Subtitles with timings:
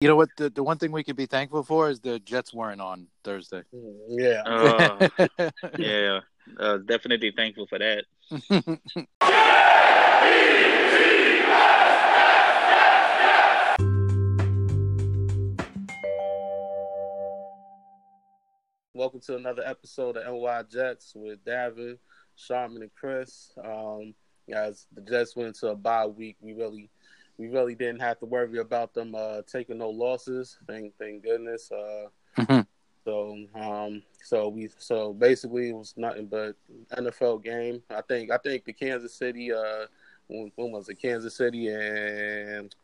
[0.00, 0.28] You know what?
[0.36, 3.64] The, the one thing we could be thankful for is the Jets weren't on Thursday.
[4.08, 4.42] Yeah.
[4.46, 5.08] Uh,
[5.76, 6.20] yeah,
[6.56, 8.04] uh, definitely thankful for that.
[18.94, 21.98] Welcome to another episode of NY Jets with David,
[22.36, 23.50] Sharman, and Chris.
[23.64, 24.14] Um,
[24.48, 26.36] guys, the Jets went into a bye week.
[26.40, 26.88] We really,
[27.38, 30.58] we really didn't have to worry about them uh, taking no losses.
[30.66, 31.70] Thank, thank goodness.
[31.72, 32.66] Uh, Mhm.
[33.04, 36.56] So, um, so we, so basically, it was nothing but
[36.92, 37.82] NFL game.
[37.88, 39.86] I think, I think the Kansas City, uh,
[40.26, 41.00] when, when was it?
[41.00, 42.74] Kansas City and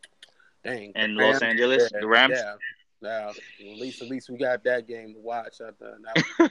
[0.64, 1.42] dang, And Los Rams?
[1.42, 2.34] Angeles, Yeah, the Rams.
[2.36, 2.54] Yeah,
[3.02, 3.72] yeah.
[3.72, 5.60] At least, at least we got that game to watch.
[5.60, 5.98] I thought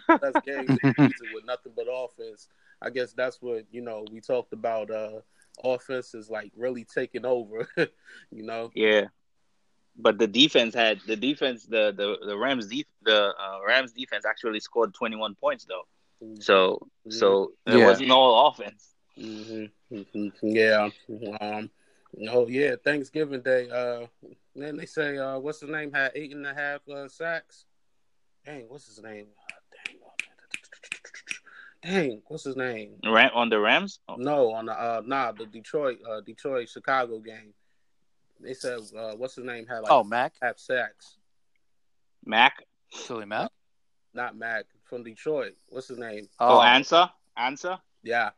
[0.08, 2.50] that was game of the season with nothing but offense.
[2.80, 4.06] I guess that's what you know.
[4.12, 5.22] We talked about uh,
[5.64, 7.68] offense is like really taking over.
[8.32, 9.08] you know, Yeah,
[9.98, 11.66] but the defense had the defense.
[11.66, 15.88] The the the Rams def, the uh, Rams defense actually scored twenty one points though.
[16.40, 17.88] So so there Yeah.
[17.88, 18.96] was no offense.
[19.16, 19.66] hmm
[20.42, 20.90] Yeah.
[21.42, 21.70] Um.
[22.30, 22.76] Oh yeah.
[22.84, 23.70] Thanksgiving Day.
[23.70, 24.08] Uh.
[24.56, 27.66] Then they say uh, what's his name had eight and a half uh, sacks.
[28.46, 29.28] Dang, what's his name?
[31.84, 31.94] Dang.
[31.94, 32.96] Dang, what's his name?
[33.06, 34.00] Ram, on the Rams.
[34.08, 37.54] Oh, No, on the uh, nah, the Detroit, uh, Detroit Chicago game.
[38.40, 41.18] They said uh, what's his name had like oh, Mac, have sacks.
[42.26, 42.66] Mac.
[42.92, 43.50] Silly Mac.
[44.14, 45.56] Not Mac from Detroit.
[45.70, 46.28] What's his name?
[46.40, 47.80] Oh, Ansah Ansah.
[48.04, 48.30] Yeah,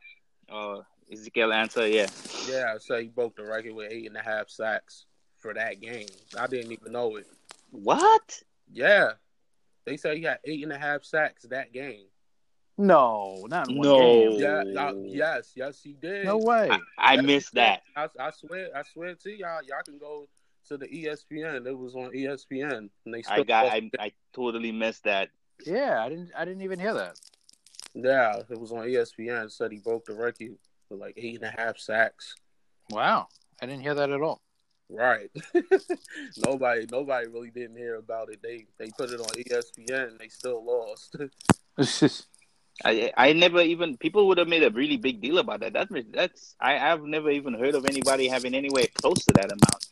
[0.49, 1.91] Oh, Ezekiel Ansah.
[1.91, 2.07] Yeah.
[2.49, 2.77] yeah.
[2.79, 5.05] So he broke the record with eight and a half sacks
[5.39, 6.07] for that game.
[6.37, 7.27] I didn't even know it.
[7.71, 8.41] What?
[8.71, 9.13] Yeah.
[9.85, 12.05] They say he had eight and a half sacks that game.
[12.77, 13.97] No, not in one No.
[13.97, 14.31] game.
[14.39, 16.25] Yeah, uh, yes, yes, he did.
[16.25, 16.69] No way.
[16.71, 17.83] I, I Yes, missed that.
[17.95, 20.27] I, I swear, I swear to y'all, y'all can go
[20.67, 21.65] to the ESPN.
[21.65, 23.65] It was on ESPN, and they still I got.
[23.67, 25.29] I, I totally missed that.
[25.65, 26.31] Yeah, I didn't.
[26.37, 27.15] I didn't even hear that.
[27.93, 29.45] Yeah, it was on ESPN.
[29.45, 30.57] It said he broke the record
[30.89, 32.35] for like eight and a half sacks.
[32.89, 33.27] Wow,
[33.61, 34.41] I didn't hear that at all.
[34.89, 35.31] Right.
[36.45, 38.41] nobody, nobody really didn't hear about it.
[38.43, 40.09] They they put it on ESPN.
[40.09, 41.15] and They still lost.
[42.83, 45.61] It's just I I never even people would have made a really big deal about
[45.61, 45.73] that.
[45.73, 49.85] That's that's I I've never even heard of anybody having anywhere close to that amount.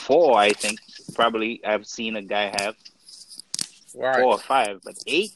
[0.00, 0.80] Four, I think,
[1.14, 2.76] probably I've seen a guy have
[3.94, 4.20] right.
[4.20, 5.32] four or five, but eight.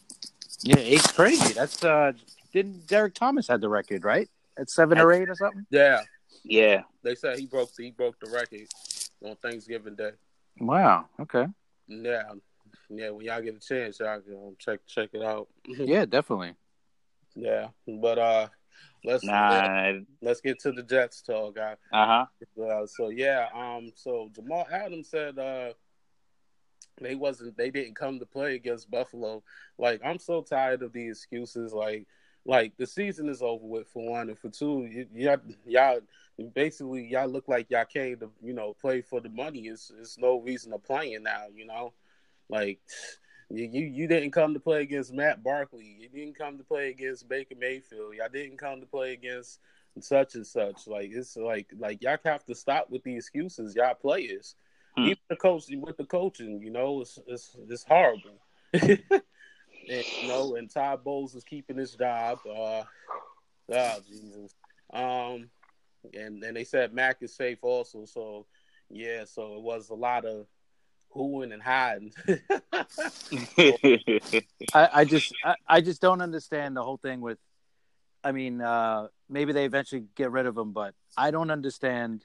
[0.62, 1.53] yeah, eight's crazy.
[1.53, 2.12] That's uh,
[2.53, 4.28] didn't Derrick Thomas had the record right
[4.59, 5.67] at seven or eight or something?
[5.71, 6.03] Yeah,
[6.45, 8.67] Yeah, they said he broke he broke the record
[9.25, 10.12] on Thanksgiving Day.
[10.59, 11.07] Wow.
[11.19, 11.47] Okay.
[11.89, 12.22] Yeah,
[12.89, 13.11] yeah.
[13.11, 15.49] When y'all get a chance, y'all can um, check check it out.
[15.67, 16.55] Yeah, definitely.
[17.35, 18.49] Yeah, but uh,
[19.05, 21.77] let's nah, let's get to the Jets talk, guy.
[21.93, 22.63] uh huh.
[22.63, 25.73] Uh, so yeah, um, so Jamal Adams said uh,
[27.01, 29.43] they wasn't they didn't come to play against Buffalo.
[29.79, 31.73] Like I'm so tired of the excuses.
[31.73, 32.07] Like
[32.45, 36.01] like the season is over with for one, and for two, y- y'all y'all
[36.55, 39.69] basically y'all look like y'all came to you know play for the money.
[39.69, 41.47] It's it's no reason to playing now.
[41.55, 41.93] You know,
[42.49, 42.81] like.
[43.50, 45.97] You, you you didn't come to play against Matt Barkley.
[45.99, 48.15] You didn't come to play against Baker Mayfield.
[48.15, 49.59] Y'all didn't come to play against
[50.00, 50.87] such and such.
[50.87, 53.75] Like it's like like y'all have to stop with the excuses.
[53.75, 54.55] Y'all players,
[54.97, 55.05] Hmm.
[55.05, 58.41] even the coach with the coaching, you know, it's it's it's horrible.
[58.72, 59.00] and,
[59.89, 62.39] you know, and Todd Bowles is keeping his job.
[62.47, 62.84] Uh,
[63.72, 64.55] oh Jesus.
[64.93, 65.50] Um,
[66.15, 68.05] and and they said Mac is safe also.
[68.05, 68.47] So
[68.89, 70.47] yeah, so it was a lot of
[71.15, 72.12] hooing and hiding.
[74.75, 77.38] I, I just I, I just don't understand the whole thing with
[78.22, 82.25] I mean, uh maybe they eventually get rid of him, but I don't understand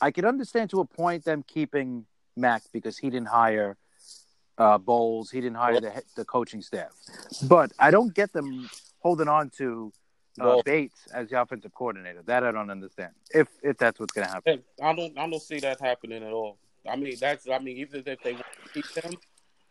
[0.00, 3.76] I could understand to a point them keeping Mac because he didn't hire
[4.58, 6.92] uh Bowles, he didn't hire the the coaching staff.
[7.48, 8.68] But I don't get them
[9.00, 9.92] holding on to
[10.40, 12.22] uh, Well- Bates as the offensive coordinator.
[12.22, 13.12] That I don't understand.
[13.30, 14.62] If if that's what's gonna happen.
[14.82, 16.58] I don't I don't see that happening at all.
[16.88, 19.12] I mean that's I mean even if they want to keep him,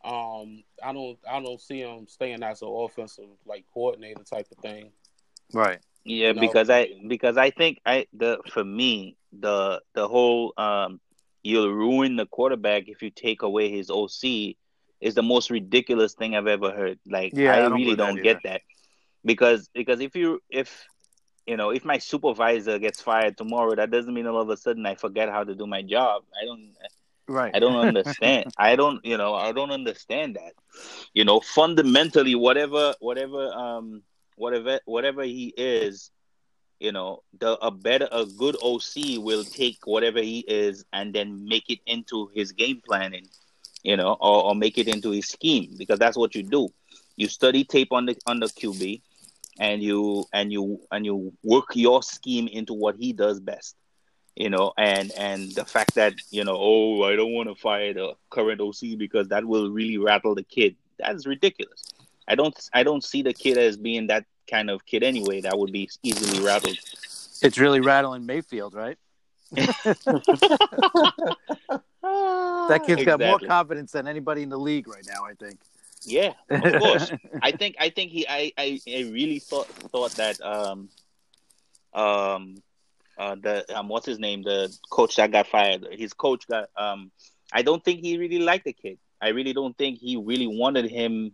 [0.04, 4.58] um, I don't I don't see him staying as an offensive like coordinator type of
[4.60, 4.92] thing.
[5.54, 5.80] Right.
[6.04, 6.42] Yeah, No.
[6.42, 11.02] because I because I think I the for me the the whole um
[11.44, 14.56] you'll ruin the quarterback if you take away his OC
[15.02, 17.00] is the most ridiculous thing I've ever heard.
[17.06, 18.62] Like Yeah, I I, don't really don't get that
[19.26, 20.86] because because if you if
[21.46, 24.86] you know if my supervisor gets fired tomorrow, that doesn't mean all of a sudden
[24.86, 26.24] I forget how to do my job.
[26.42, 26.74] I don't
[27.28, 27.56] Right.
[27.56, 28.48] I don't understand.
[28.58, 30.54] I don't, you know, I don't understand that.
[31.14, 34.04] You know, fundamentally, whatever, whatever, um,
[34.36, 36.12] whatever, whatever he is,
[36.80, 41.48] you know, the a better, a good OC will take whatever he is and then
[41.48, 43.28] make it into his game planning.
[43.84, 46.70] you know, or, or make it into a scheme because that's what you do.
[47.16, 49.02] You study tape on the on the QB,
[49.60, 53.76] and you and you and you work your scheme into what he does best
[54.38, 57.94] you know and and the fact that you know oh i don't want to fire
[57.94, 61.84] the current oc because that will really rattle the kid that's ridiculous
[62.28, 65.58] i don't i don't see the kid as being that kind of kid anyway that
[65.58, 66.78] would be easily rattled
[67.42, 68.98] It's really rattling Mayfield, right?
[72.70, 75.24] That kid's got more confidence than anybody in the league right now.
[75.26, 75.60] I think.
[76.06, 77.12] yeah of course
[77.42, 80.90] i think i think he i i, I really thought thought that um
[81.94, 82.62] um
[83.18, 87.12] uh the um what's his name the coach that got fired his coach got um
[87.54, 90.90] i don't think he really liked the kid i really don't think he really wanted
[90.90, 91.32] him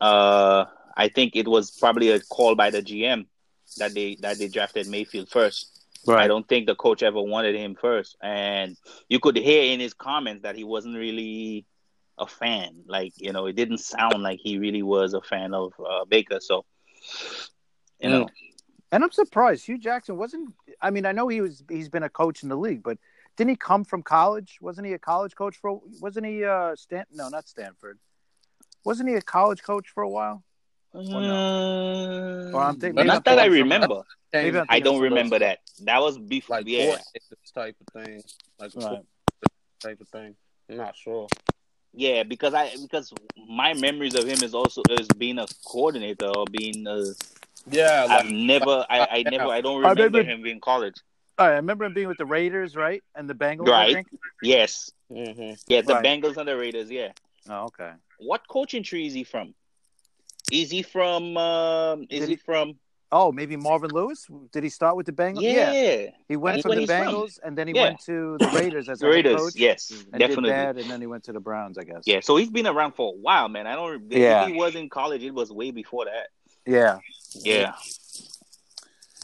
[0.00, 0.64] uh
[0.96, 3.26] i think it was probably a call by the gm
[3.76, 5.72] that they that they drafted mayfield first
[6.06, 6.24] Right.
[6.24, 8.16] I don't think the coach ever wanted him first.
[8.22, 8.76] And
[9.08, 11.66] you could hear in his comments that he wasn't really
[12.18, 12.84] a fan.
[12.86, 16.38] Like, you know, it didn't sound like he really was a fan of uh, Baker.
[16.40, 16.64] So,
[18.00, 18.30] you know,
[18.96, 20.54] And I'm surprised Hue Jackson wasn't.
[20.80, 21.62] I mean, I know he was.
[21.68, 22.96] He's been a coach in the league, but
[23.36, 24.56] didn't he come from college?
[24.62, 25.82] Wasn't he a college coach for?
[26.00, 26.42] Wasn't he?
[26.42, 27.04] Uh, Stan?
[27.12, 27.98] No, not Stanford.
[28.86, 30.42] Wasn't he a college coach for a while?
[30.94, 34.00] Uh, Or I'm thinking, not I'm that I remember.
[34.32, 35.58] Maybe I'm don't remember that.
[35.84, 36.56] That was before.
[36.56, 38.22] like yeah, coordinators type of thing,
[38.58, 39.06] like a Right.
[39.80, 40.36] type of thing.
[40.70, 41.28] I'm not sure.
[41.92, 42.22] yeah.
[42.22, 43.12] Because I because
[43.46, 46.86] my memories of him is also as being a coordinator or being.
[46.86, 47.12] A,
[47.70, 48.86] Yeah, I've never.
[48.88, 49.46] I, I never.
[49.48, 50.94] I don't I remember remember- him being college.
[51.38, 53.68] I remember him being with the Raiders, right, and the Bengals.
[53.68, 53.94] I Right.
[53.94, 54.06] think.
[54.42, 54.90] Yes.
[55.08, 56.04] hmm Yeah, the Right.
[56.04, 56.90] Bengals and the Raiders.
[56.90, 57.12] Yeah.
[57.50, 57.92] Oh, okay.
[58.18, 59.54] What coaching tree is he from?
[60.50, 61.36] Is he from?
[61.36, 62.78] Um, is he, he- from?
[63.12, 64.26] Oh, maybe Marvin Lewis.
[64.50, 65.42] Did he start with the Bengals?
[65.42, 67.06] Yeah, He went That's from the he's from.
[67.06, 67.82] Bengals, and then he Yeah.
[67.82, 69.36] went to the Raiders as a the Raiders.
[69.40, 69.52] coach.
[69.56, 70.50] Yes, and definitely.
[70.50, 72.02] did that, and then he went to the Browns, I guess.
[72.04, 73.66] Yeah, so he's been around for a while, man.
[73.68, 74.10] I don't.
[74.10, 74.42] Yeah.
[74.42, 76.28] If he was in college, it was way before that.
[76.66, 76.98] Yeah.
[77.42, 77.74] Yeah,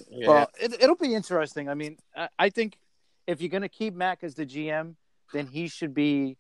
[0.09, 0.29] Yeah.
[0.29, 1.69] Well, it, it'll be interesting.
[1.69, 2.77] I mean, I, I think
[3.27, 4.95] if you're going to keep Mac as the GM,
[5.33, 6.37] then he should be.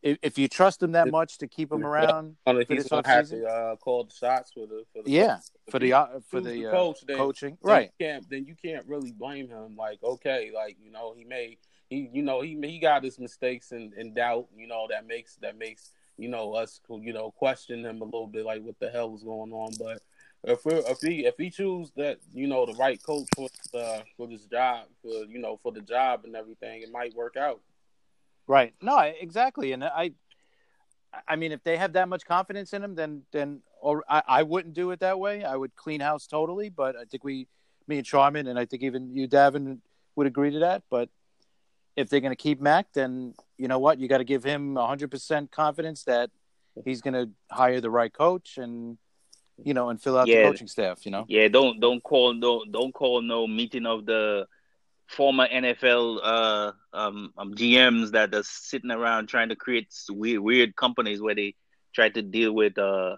[0.00, 2.36] If, if you trust him that much to keep him around,
[2.68, 5.38] he's gonna have to uh, call the shots for the for the yeah,
[5.70, 7.90] for the uh, for the to uh, coach, then- coaching, then right?
[7.98, 9.74] You can't then you can't really blame him.
[9.76, 11.58] Like okay, like you know he made
[11.90, 14.46] he you know he he got his mistakes and, and doubt.
[14.56, 18.28] You know that makes that makes you know us you know question him a little
[18.28, 19.72] bit like what the hell was going on.
[19.80, 20.00] But
[20.44, 24.00] if we if he if he choose that you know the right coach for uh,
[24.16, 27.60] for this job for you know for the job and everything, it might work out.
[28.46, 28.72] Right.
[28.80, 29.72] No, exactly.
[29.72, 30.12] And I,
[31.28, 34.42] I mean, if they have that much confidence in him, then then or I, I
[34.42, 35.44] wouldn't do it that way.
[35.44, 36.70] I would clean house totally.
[36.70, 37.46] But I think we,
[37.86, 39.78] me and Sharman, and I think even you, Davin,
[40.16, 40.82] would agree to that.
[40.90, 41.10] But
[41.94, 44.76] if they're going to keep Mac, then you know what, you got to give him
[44.76, 46.30] hundred percent confidence that
[46.84, 48.96] he's going to hire the right coach and
[49.64, 50.42] you know and fill out Yeah.
[50.44, 51.04] the coaching staff.
[51.04, 51.24] You know.
[51.28, 51.48] yeah.
[51.48, 54.46] Don't don't call no don't call no meeting of the
[55.06, 60.76] former NFL uh, um, um, GMs that are sitting around trying to create weird weird
[60.76, 61.54] companies where they
[61.94, 63.16] try to deal with uh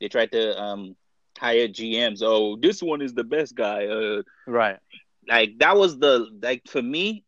[0.00, 0.94] they try to um
[1.38, 2.20] hire GMs.
[2.22, 3.86] Oh, this one is the best guy.
[3.86, 4.78] Uh, Right.
[5.28, 7.24] like that was the like for me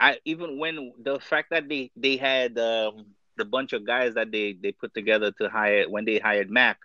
[0.00, 3.04] i even when the fact that they they had um
[3.36, 6.78] the bunch of guys that they they put together to hire when they hired mac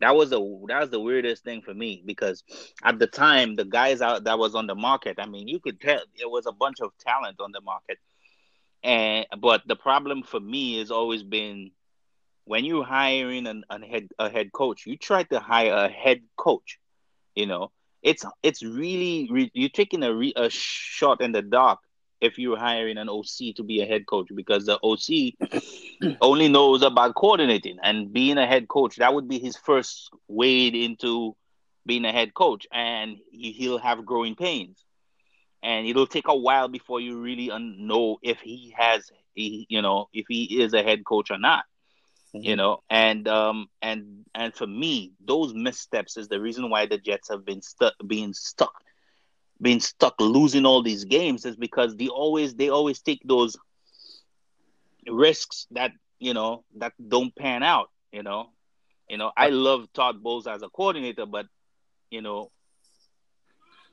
[0.00, 0.38] that was a
[0.68, 2.42] that was the weirdest thing for me because
[2.84, 5.80] at the time the guys out that was on the market i mean you could
[5.80, 7.98] tell it was a bunch of talent on the market.
[8.82, 11.70] And but the problem for me has always been
[12.44, 16.22] when you're hiring an, an head a head coach you try to hire a head
[16.36, 16.78] coach
[17.34, 17.70] you know?
[18.02, 21.80] It's it's really re- you're taking a, re- a shot in the dark
[22.20, 25.36] if you're hiring an OC to be a head coach because the OC
[26.20, 28.96] only knows about coordinating and being a head coach.
[28.96, 31.36] That would be his first wade into
[31.86, 34.84] being a head coach, and he, he'll have growing pains,
[35.62, 39.82] and it'll take a while before you really un- know if he has, he, you
[39.82, 41.64] know, if he is a head coach or not
[42.40, 42.82] you know?
[42.90, 47.44] And um and and for me those missteps is the reason why the jets have
[47.44, 48.74] been stuck being stuck
[49.60, 53.56] being stuck losing all these games is because they always they always take those
[55.08, 58.50] risks that you know that don't pan out you know
[59.08, 61.46] you know i love todd bowles as a coordinator but
[62.10, 62.50] you know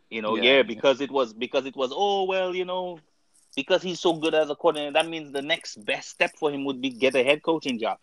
[0.10, 0.44] you know Yeah.
[0.44, 3.00] yeah, because it was because it was oh well you know
[3.56, 6.66] because he's so good as a coordinator that means the next best step for him
[6.66, 7.98] would be get a head coaching job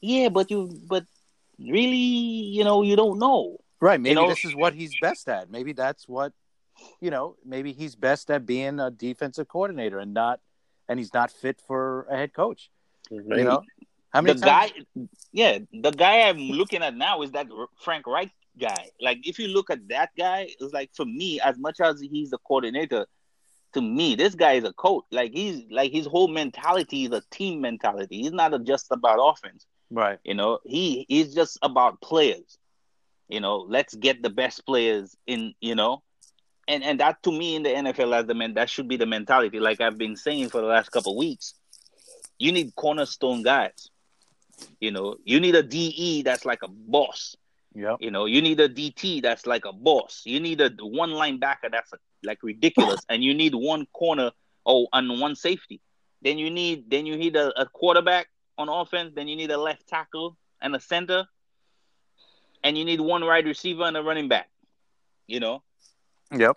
[0.00, 1.04] yeah, but you but
[1.58, 3.58] really, you know, you don't know.
[3.80, 4.00] Right.
[4.00, 5.50] Maybe know- this is what he's best at.
[5.50, 6.32] Maybe that's what,
[7.00, 10.40] you know, maybe he's best at being a defensive coordinator and not,
[10.88, 12.70] and he's not fit for a head coach.
[13.10, 13.38] Maybe.
[13.38, 13.62] You know,
[14.10, 14.72] how many the times?
[14.94, 17.48] guy, yeah, the guy I'm looking at now is that
[17.80, 18.90] Frank Reich guy.
[19.00, 22.32] Like, if you look at that guy, it's like for me, as much as he's
[22.32, 23.06] a coordinator,
[23.74, 25.04] to me, this guy is a coach.
[25.10, 28.22] Like he's like his whole mentality is a team mentality.
[28.22, 29.66] He's not just about offense.
[29.90, 30.18] Right.
[30.24, 32.58] You know, he he's just about players.
[33.28, 35.54] You know, let's get the best players in.
[35.60, 36.02] You know,
[36.68, 39.06] and and that to me in the NFL as the man that should be the
[39.06, 39.60] mentality.
[39.60, 41.54] Like I've been saying for the last couple weeks,
[42.38, 43.90] you need cornerstone guys.
[44.80, 47.36] You know, you need a DE that's like a boss.
[47.74, 47.96] Yep.
[48.00, 50.22] You know, you need a DT that's like a boss.
[50.24, 54.30] You need a one linebacker that's a, like ridiculous, and you need one corner
[54.64, 55.80] oh and one safety.
[56.22, 59.12] Then you need then you need a, a quarterback on offense.
[59.14, 61.26] Then you need a left tackle and a center,
[62.62, 64.48] and you need one wide receiver and a running back.
[65.26, 65.62] You know,
[66.32, 66.56] Yep.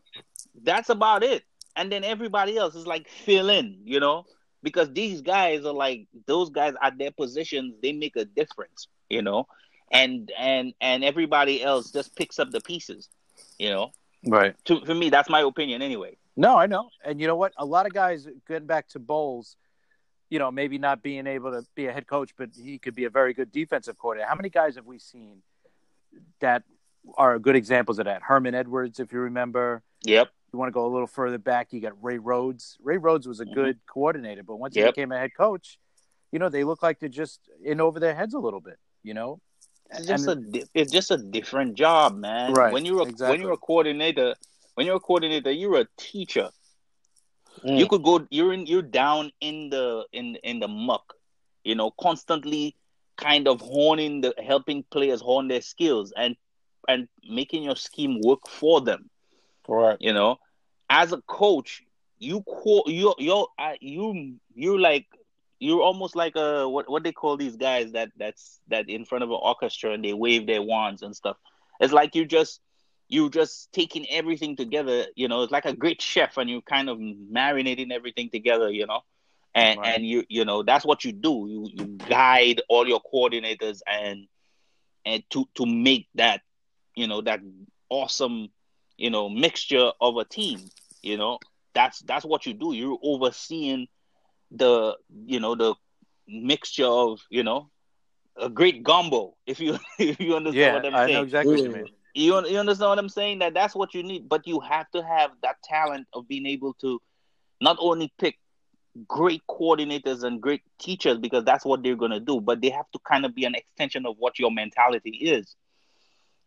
[0.63, 1.43] that's about it.
[1.75, 4.25] And then everybody else is like fill in, you know,
[4.63, 9.21] because these guys are like those guys at their positions, they make a difference, you
[9.21, 9.47] know,
[9.91, 13.09] and and and everybody else just picks up the pieces,
[13.59, 13.91] you know.
[14.25, 14.55] Right.
[14.65, 16.17] To for me, that's my opinion anyway.
[16.35, 16.89] No, I know.
[17.05, 17.53] And you know what?
[17.57, 19.55] A lot of guys getting back to Bowles,
[20.29, 23.05] you know, maybe not being able to be a head coach, but he could be
[23.05, 24.29] a very good defensive coordinator.
[24.29, 25.41] How many guys have we seen
[26.39, 26.63] that
[27.17, 28.21] are good examples of that?
[28.21, 29.81] Herman Edwards, if you remember.
[30.03, 30.29] Yep.
[30.53, 32.77] You want to go a little further back, you got Ray Rhodes.
[32.81, 33.53] Ray Rhodes was a Mhm.
[33.53, 35.77] good coordinator, but once he became a head coach,
[36.31, 39.13] you know, they look like they're just in over their heads a little bit, you
[39.13, 39.39] know?
[39.91, 42.53] It's just And- a it's just a different job, man.
[42.53, 43.37] Right, When you're a exactly.
[43.37, 44.35] when you're a coordinator,
[44.75, 46.49] when you're a coordinator, you're a teacher.
[47.63, 47.79] Mm.
[47.79, 51.15] you could go you're in you're down in the in in the muck
[51.63, 52.75] you know constantly
[53.15, 56.35] kind of honing the helping players hone their skills and
[56.87, 59.09] and making your scheme work for them
[59.65, 59.99] Correct.
[59.99, 60.37] you know
[60.89, 61.83] as a coach
[62.19, 63.45] you call you you
[63.81, 65.05] you you like
[65.59, 69.23] you're almost like a what what they call these guys that that's that in front
[69.23, 71.37] of an orchestra and they wave their wands and stuff
[71.79, 72.61] it's like you just
[73.07, 76.89] you just taking everything together you know it's like a great chef and you kind
[76.89, 79.01] of marinating everything together you know
[79.53, 79.83] and Right.
[79.83, 84.27] and you you know that's what you do you you guide all your coordinators and
[85.05, 86.41] and to to make that
[86.97, 87.41] you know that
[87.89, 88.49] awesome
[88.97, 90.71] you know mixture of a team
[91.03, 91.39] you know
[91.75, 93.87] that's that's what you do you're overseeing
[94.51, 95.75] the you know the
[96.27, 97.71] mixture of you know
[98.41, 101.55] a great gumbo if you if you understand Yeah, what i'm I saying know exactly
[101.55, 101.89] what you mean.
[102.15, 103.39] you, you understand what I'm saying?
[103.39, 106.73] That that's what you need, but you have to have that talent of being able
[106.81, 107.01] to
[107.61, 108.37] not only pick
[109.07, 112.99] great coordinators and great teachers because that's what they're gonna do, but they have to
[113.07, 115.55] kind of be an extension of what your mentality is.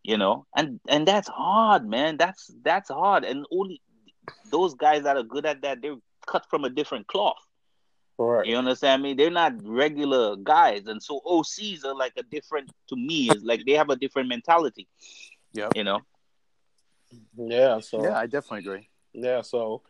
[0.02, 2.16] You know, and and that's hard, man.
[2.16, 3.82] That's that's hard, and only
[4.50, 7.36] those guys that are good at that, they're cut from a different cloth.
[8.16, 8.48] Correct.
[8.48, 9.14] You understand me?
[9.14, 12.70] They're not regular guys, and so OCs are like a different.
[12.88, 14.88] To me, is like they have a different mentality.
[15.52, 16.00] yeah You know.
[17.36, 17.80] Yeah.
[17.80, 18.88] So Yeah, I definitely agree.
[19.12, 19.82] Yeah, so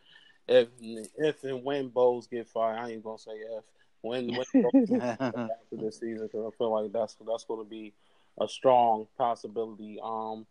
[0.47, 3.63] if if and when Bowles get fired, I ain't gonna say if.
[4.01, 7.93] When when Bowles after this season, because I feel like that's that's going to be
[8.39, 9.99] a strong possibility.
[10.03, 10.45] Um,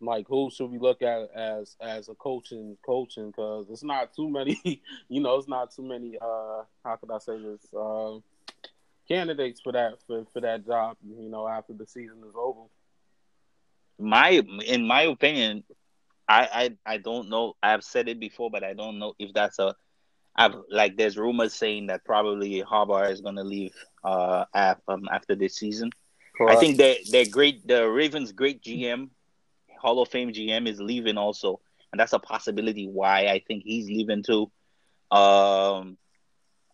[0.00, 3.28] like who should we look at as as a coaching coaching?
[3.30, 4.60] Because it's not too many,
[5.08, 6.16] you know, it's not too many.
[6.20, 7.74] Uh, how could I say this?
[7.74, 8.18] Uh,
[9.08, 10.96] candidates for that for, for that job.
[11.04, 12.60] You know, after the season is over.
[13.98, 15.64] my in my opinion,
[16.28, 17.54] I I I don't know.
[17.62, 19.74] I've said it before, but I don't know if that's a.
[20.36, 24.44] I've like there's rumors saying that probably Harbaugh is going to leave uh
[24.88, 25.90] um, after this season.
[26.40, 27.66] I think they they're great.
[27.66, 29.10] The Ravens' great GM,
[29.80, 31.60] Hall of Fame GM, is leaving also,
[31.92, 32.88] and that's a possibility.
[32.88, 34.50] Why I think he's leaving too.
[35.10, 35.96] Um,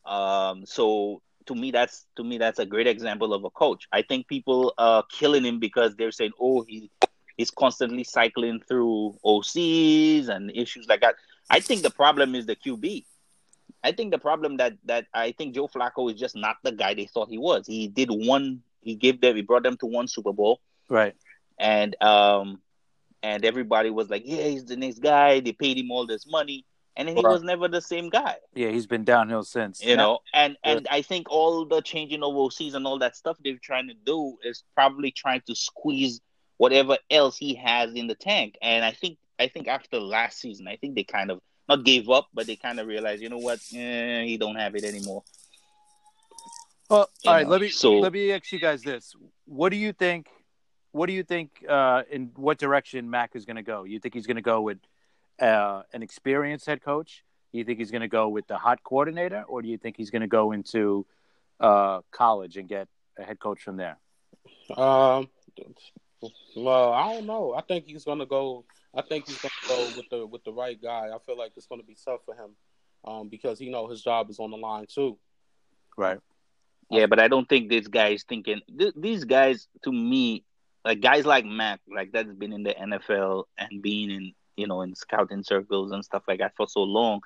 [0.05, 0.65] um.
[0.65, 3.87] So to me, that's to me that's a great example of a coach.
[3.93, 6.91] I think people are killing him because they're saying, "Oh, he
[7.37, 11.17] he's constantly cycling through OCs and issues like that."
[11.51, 13.05] I think the problem is the QB.
[13.83, 16.95] I think the problem that that I think Joe Flacco is just not the guy
[16.95, 17.67] they thought he was.
[17.67, 18.63] He did one.
[18.83, 19.37] He gave them.
[19.37, 21.15] He brought them to one Super Bowl Right.
[21.59, 22.61] and um
[23.23, 25.41] and everybody was like, yeah, he's the next guy.
[25.41, 26.65] They paid him all this money,
[26.97, 27.31] and then he Right.
[27.33, 29.85] was never the same guy, Yeah, he's been downhill since.
[29.85, 30.21] you know.
[30.33, 33.89] And and I think all the changing of OCs and all that stuff they're trying
[33.89, 36.21] to do is probably trying to squeeze
[36.57, 38.57] whatever else he has in the tank.
[38.63, 42.09] And I think I think after last season, I think they kind of not gave
[42.11, 45.23] up, but they kind of realized, you know what, eh, he don't have it anymore.
[46.91, 47.45] Well, You all right.
[47.45, 49.15] know, Let me so- let me ask you guys this:
[49.47, 50.29] What do you think?
[50.93, 51.65] What do you think?
[51.69, 53.85] Uh, in what direction Mac is going to go?
[53.85, 54.79] You think he's going to go with
[55.41, 57.23] uh, an experienced head coach?
[57.53, 59.97] Do you think he's going to go with the hot coordinator, or do you think
[59.97, 61.07] he's going to go into
[61.61, 63.99] uh, college and get a head coach from there?
[64.77, 65.29] Um,
[66.57, 67.55] well, I don't know.
[67.55, 68.65] I think he's gonna go.
[68.95, 71.09] I think he's gonna go with the with the right guy.
[71.15, 72.51] I feel like it's gonna be tough for him,
[73.05, 75.19] um, because he know his job is on the line too.
[75.97, 76.19] Right.
[76.91, 78.61] Yeah, but I don't think this guy is thinking.
[78.79, 80.45] Th- these guys, to me,
[80.85, 84.83] like guys like Mac, like that's been in the NFL and being in you know
[84.83, 87.21] in scouting circles and stuff like that for so long.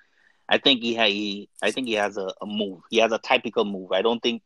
[0.48, 2.80] I think he, ha- he I think he has a, a move.
[2.90, 3.92] He has a typical move.
[3.92, 4.42] I don't think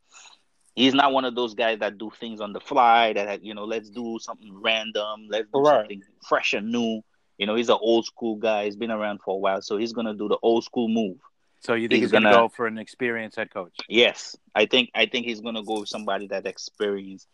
[0.77, 3.13] he's not one of those guys that do things on the fly.
[3.15, 5.27] That you know, let's do something random.
[5.29, 5.81] Let's do Right.
[5.81, 7.03] something fresh and new.
[7.39, 8.65] You know, he's an old school guy.
[8.67, 11.17] He's been around for a while, so he's gonna do the old school move.
[11.61, 13.75] So you think He's he's, going to gonna- go for an experienced head coach?
[13.89, 17.27] Yes, I think I think he's gonna go with somebody that experienced.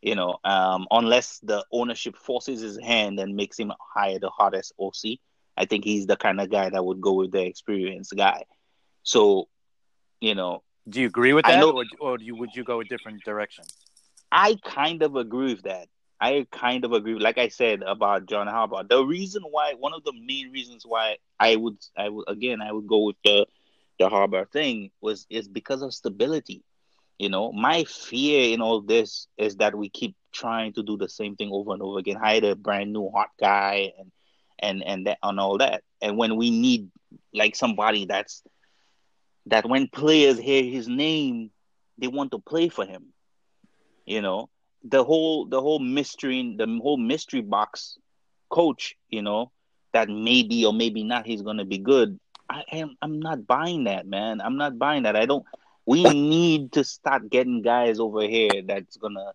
[0.00, 4.72] You know, um, unless the ownership forces his hand and makes him hire the hottest
[4.78, 5.18] OC,
[5.56, 8.44] I think he's the kind of guy that would go with the experienced guy.
[9.02, 9.48] So,
[10.20, 12.80] you know, Do you agree with that, know- or, or do you, would you go
[12.80, 13.64] a different direction?
[14.30, 15.88] I kind of agree with that.
[16.20, 17.14] I kind of agree.
[17.18, 21.16] Like I said about John Harbaugh, the reason why, one of the main reasons why
[21.40, 23.46] I would, I would again, I would go with the
[23.98, 26.62] the Harbaugh thing was is because of stability.
[27.18, 31.08] You know, my fear in all this is that we keep trying to do the
[31.08, 34.10] same thing over and over again, hire a brand new hot guy and
[34.58, 35.82] and and that and all that.
[36.00, 36.90] And when we need
[37.32, 38.42] like somebody that's
[39.46, 41.50] that when players hear his name,
[41.98, 43.12] they want to play for him.
[44.06, 44.48] You know,
[44.82, 47.98] the whole the whole mystery the whole mystery box
[48.50, 49.50] coach, you know,
[49.92, 52.18] that maybe or maybe not he's gonna be good.
[52.48, 54.40] I am I'm not buying that, man.
[54.40, 55.16] I'm not buying that.
[55.16, 55.44] I don't
[55.86, 59.32] we need to start getting guys over here that's gonna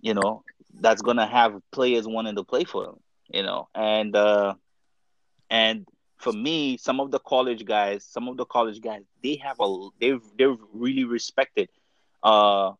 [0.00, 0.44] you know,
[0.80, 3.68] that's gonna have players wanting to play for them, you know.
[3.74, 4.54] And uh
[5.50, 5.86] and
[6.18, 9.88] for me, some of the college guys, some of the college guys, they have a
[10.00, 11.68] they've they're really respected.
[12.22, 12.72] Uh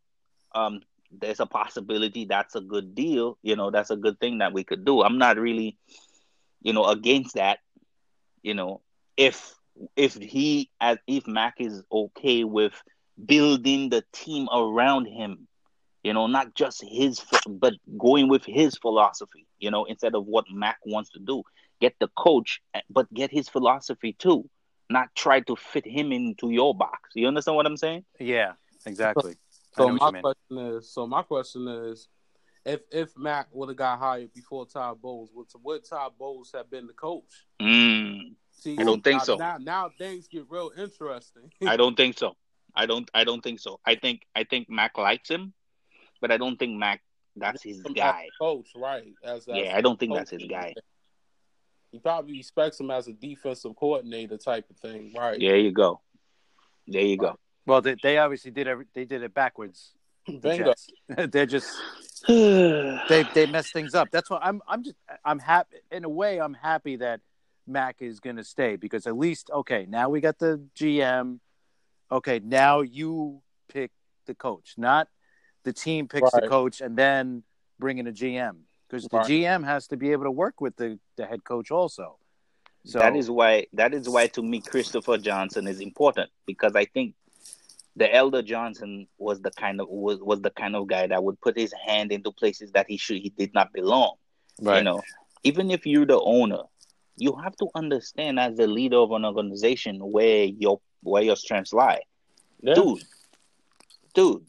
[0.55, 4.53] um there's a possibility that's a good deal, you know, that's a good thing that
[4.53, 5.03] we could do.
[5.03, 5.77] I'm not really,
[6.63, 7.59] you know, against that,
[8.43, 8.81] you know,
[9.19, 9.55] if
[9.97, 12.73] if he as if Mac is okay with
[13.23, 15.49] building the team around him,
[16.03, 20.47] you know, not just his but going with his philosophy, you know, instead of what
[20.51, 21.43] Mac wants to do.
[21.81, 24.49] Get the coach, but get his philosophy too.
[24.91, 27.11] Not try to fit him into your box.
[27.15, 28.05] You understand what I'm saying?
[28.19, 28.53] Yeah,
[28.87, 29.37] exactly.
[29.77, 32.09] I So my question is, so my question is,
[32.65, 36.71] if if Mac would have got hired before Todd Bowles, would would Todd Bowles have
[36.71, 37.47] been the coach?
[37.61, 39.37] Mm, See, I don't think now, so.
[39.37, 41.53] Now, now things get real interesting.
[41.67, 42.37] I don't think so.
[42.75, 43.09] I don't.
[43.15, 43.81] I don't think so.
[43.87, 44.23] I think.
[44.35, 45.53] I think Mac likes him,
[46.21, 47.03] but I don't think Mac.
[47.37, 48.27] That's his As guy.
[48.41, 49.05] coach, right?
[49.23, 50.75] As, as Yeah, I don't think that's his guy.
[51.93, 55.39] He probably respects him as a defensive coordinator type of thing, right?
[55.39, 56.01] There you go.
[56.87, 57.39] There you go.
[57.65, 59.93] Well, they, they obviously did every, they did it backwards.
[60.27, 60.75] the
[61.31, 61.75] They're just
[62.29, 64.09] they they messed things up.
[64.11, 66.41] That's why I'm I'm just I'm happy in a way.
[66.41, 67.21] I'm happy that
[67.69, 71.41] Mac is going to stay because at least okay now we got the GM.
[72.11, 73.91] Okay, now you pick
[74.27, 75.09] the coach, not
[75.65, 77.43] the team picks the coach and then
[77.79, 78.57] bring in a GM
[78.89, 79.27] because the Right.
[79.27, 82.19] GM has to be able to work with the the head coach also.
[82.85, 83.67] So that is why.
[83.75, 87.15] That is why to me, Christopher Johnson is important because I think
[87.97, 91.41] the elder Johnson was the kind of was, was the kind of guy that would
[91.41, 94.15] put his hand into places that he should he did not belong.
[94.63, 94.79] right.
[94.79, 95.03] You know,
[95.43, 96.63] even if you're the owner,
[97.19, 101.73] you have to understand as the leader of an organization where your where your strengths
[101.73, 102.01] lie.
[102.61, 102.75] Yeah.
[102.75, 103.03] Dude,
[104.15, 104.45] dude,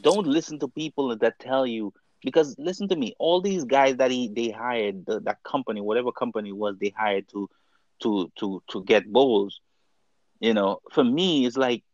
[0.00, 4.10] don't listen to people that tell you because listen to me, all these guys that
[4.10, 7.48] he they hired, the, that company, whatever company it was they hired to
[8.02, 9.60] to to to get Bowles,
[10.40, 11.84] you know, for me it's like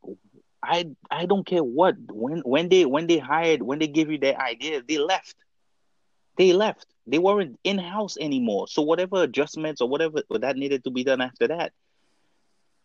[0.62, 4.18] I I don't care what when when they when they hired when they give you
[4.18, 5.34] their idea, they left
[6.40, 6.86] they left.
[7.06, 8.66] They weren't in house anymore.
[8.74, 11.72] So whatever adjustments or whatever that needed to be done after that,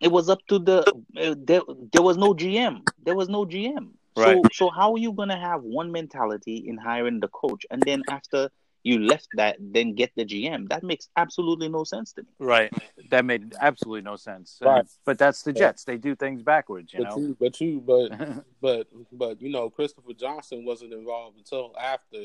[0.01, 0.79] it was up to the.
[1.17, 1.61] Uh, there,
[1.93, 2.81] there was no GM.
[3.05, 3.91] There was no GM.
[4.17, 4.37] Right.
[4.43, 8.01] So so how are you gonna have one mentality in hiring the coach, and then
[8.09, 8.49] after
[8.83, 10.67] you left that, then get the GM?
[10.69, 12.27] That makes absolutely no sense to me.
[12.39, 12.71] Right.
[13.11, 14.57] That made absolutely no sense.
[14.61, 14.85] Right.
[15.05, 15.59] But that's the Yeah.
[15.61, 15.85] Jets.
[15.85, 17.17] They do things backwards, you But know.
[17.23, 18.07] you, but you, but
[18.65, 18.87] but
[19.23, 22.17] but you know, Christopher Johnson wasn't involved until after.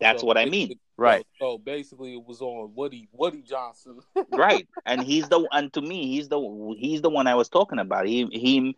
[0.00, 0.78] That's So what I mean.
[0.96, 1.26] right.
[1.38, 4.00] So, so basically, it was on Woody Woody Johnson.
[4.30, 7.78] right and he's the and to me he's the he's the one i was talking
[7.78, 8.74] about he him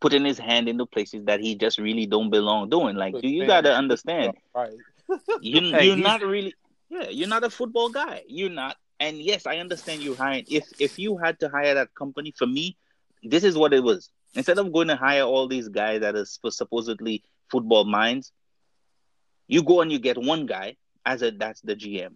[0.00, 3.46] putting his hand into places that he just really don't belong doing like do you
[3.46, 4.72] got to understand right?
[5.40, 6.54] you, you're not really
[6.88, 10.66] yeah you're not a football guy you're not and yes i understand you hiring if
[10.78, 12.76] if you had to hire that company for me
[13.22, 16.24] this is what it was Instead of going to hire all these guys that are
[16.24, 18.32] supposedly football minds,
[19.50, 22.14] you go and you get one guy as a that's the GM.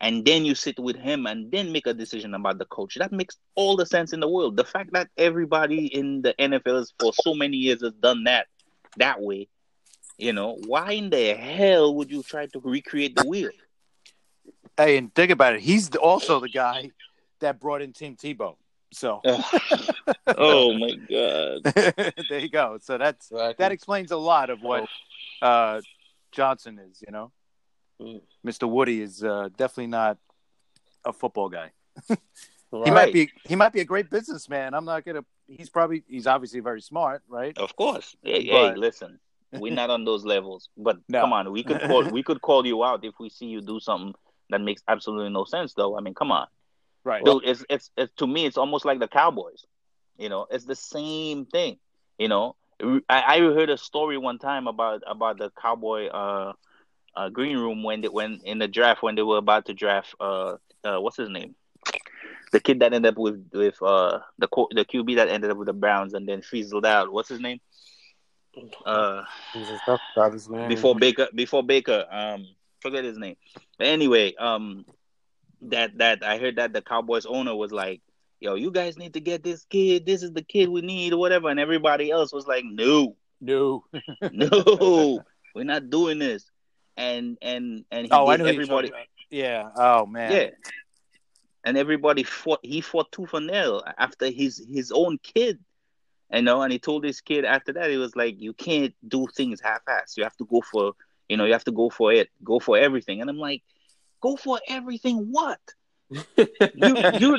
[0.00, 2.96] And then you sit with him and then make a decision about the coach.
[2.96, 4.56] That makes all the sense in the world.
[4.56, 8.48] The fact that everybody in the NFL for so many years has done that
[8.96, 9.48] that way,
[10.18, 13.50] you know, why in the hell would you try to recreate the wheel?
[14.76, 15.60] Hey, and think about it.
[15.60, 16.90] He's also the guy
[17.38, 18.56] that brought in Tim Tebow.
[18.92, 19.20] So,
[20.26, 22.78] oh my god, there you go.
[22.80, 23.54] So that's exactly.
[23.58, 24.88] that explains a lot of what
[25.42, 25.82] uh,
[26.32, 27.02] Johnson is.
[27.06, 27.32] You know,
[28.00, 28.20] mm.
[28.46, 28.68] Mr.
[28.68, 30.18] Woody is uh, definitely not
[31.04, 31.70] a football guy.
[32.08, 32.18] right.
[32.84, 33.30] He might be.
[33.44, 34.74] He might be a great businessman.
[34.74, 35.24] I'm not gonna.
[35.46, 36.04] He's probably.
[36.06, 37.56] He's obviously very smart, right?
[37.56, 38.14] Of course.
[38.22, 38.74] Hey, but...
[38.74, 39.18] hey listen.
[39.52, 41.22] We're not on those levels, but no.
[41.22, 43.80] come on, we could call we could call you out if we see you do
[43.80, 44.14] something
[44.50, 45.74] that makes absolutely no sense.
[45.74, 46.46] Though, I mean, come on.
[47.04, 47.24] Right.
[47.24, 49.64] Dude, it's, it's it's to me, it's almost like the Cowboys.
[50.18, 51.78] You know, it's the same thing.
[52.18, 56.52] You know, I, I heard a story one time about about the Cowboy uh,
[57.16, 60.14] uh green room when they when in the draft when they were about to draft
[60.20, 61.54] uh, uh what's his name
[62.52, 65.66] the kid that ended up with with uh the the QB that ended up with
[65.66, 67.12] the Browns and then fizzled out.
[67.12, 67.60] What's his name?
[68.84, 69.24] Uh,
[70.32, 70.68] his name.
[70.68, 71.28] before Baker.
[71.34, 72.04] Before Baker.
[72.10, 72.46] Um,
[72.80, 73.36] forget his name.
[73.78, 74.84] But anyway, um,
[75.62, 78.00] that that I heard that the Cowboys owner was like,
[78.40, 80.06] "Yo, you guys need to get this kid.
[80.06, 83.84] This is the kid we need, or whatever." And everybody else was like, "No, no,
[84.32, 85.20] no,
[85.54, 86.50] we're not doing this."
[86.96, 88.92] And and and he oh, I know everybody.
[89.30, 89.68] Yeah.
[89.76, 90.32] Oh man.
[90.32, 90.50] Yeah.
[91.64, 92.60] And everybody fought.
[92.62, 95.58] He fought tooth and nail after his his own kid.
[96.32, 99.26] You know, and he told his kid after that, he was like, "You can't do
[99.34, 100.14] things half-ass.
[100.16, 100.92] You have to go for,
[101.28, 103.62] you know, you have to go for it, go for everything." And I'm like,
[104.20, 105.28] Go for everything.
[105.30, 105.60] What?
[106.10, 107.38] you you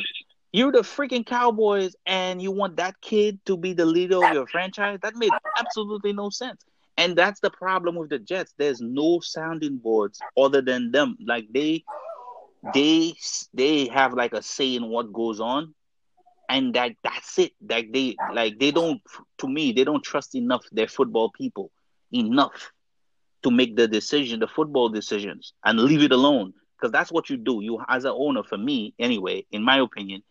[0.51, 4.47] you're the freaking Cowboys, and you want that kid to be the leader of your
[4.47, 4.99] franchise?
[5.01, 6.63] That made absolutely no sense.
[6.97, 8.53] And that's the problem with the Jets.
[8.57, 11.17] There's no sounding boards other than them.
[11.25, 11.83] Like they
[12.73, 13.13] they
[13.53, 15.73] they have like a say in what goes on
[16.49, 19.01] and that that's it like they like they don't
[19.37, 21.71] to me they don't trust enough their football people
[22.11, 22.73] enough
[23.43, 27.37] to make the decision the football decisions and leave it alone because that's what you
[27.37, 27.59] do.
[27.61, 30.23] You, as an owner, for me anyway, in my opinion,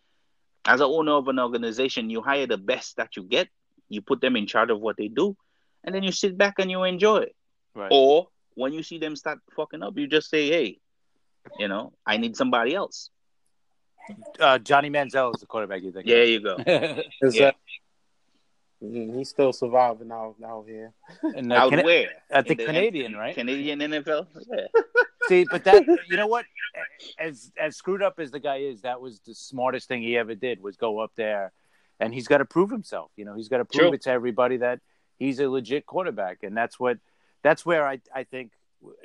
[0.69, 3.49] as an owner of an organization, you hire the best that you get.
[3.89, 5.35] You put them in charge of what they do,
[5.83, 7.35] and then you sit back and you enjoy it.
[7.73, 7.89] Right.
[7.91, 10.79] Or when you see them start fucking up, you just say, "Hey,
[11.57, 13.09] you know, I need somebody else."
[14.39, 15.81] Uh, Johnny Manziel is the quarterback.
[15.81, 16.05] You think?
[16.05, 16.57] Yeah, you go.
[17.31, 17.51] yeah.
[18.79, 20.93] He's still surviving out out here.
[21.23, 22.09] And, uh, out Can- where?
[22.29, 23.33] At the, the Canadian, right?
[23.33, 24.27] Canadian NFL.
[24.51, 24.67] Yeah.
[25.29, 26.45] See, but that you know what?
[27.19, 30.33] As as screwed up as the guy is, that was the smartest thing he ever
[30.33, 31.51] did was go up there,
[31.99, 33.11] and he's got to prove himself.
[33.15, 33.93] You know, he's got to prove True.
[33.93, 34.79] it to everybody that
[35.19, 36.97] he's a legit quarterback, and that's what
[37.43, 38.53] that's where I I think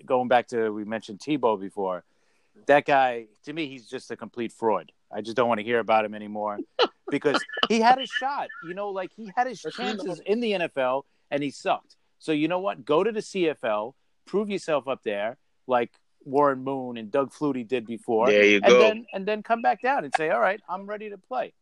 [0.07, 2.05] going back to we mentioned Tebow before.
[2.67, 4.93] That guy, to me, he's just a complete fraud.
[5.13, 6.59] I just don't want to hear about him anymore
[7.11, 8.49] because he had a shot.
[8.67, 11.97] You know, like he had his chances in the NFL and he sucked.
[12.19, 12.85] So you know what?
[12.85, 13.93] Go to the CFL,
[14.25, 15.91] prove yourself up there, like
[16.25, 18.27] Warren Moon and Doug Flutie did before.
[18.27, 18.79] There you and go.
[18.81, 21.53] Then, and then come back down and say, all right, I'm ready to play.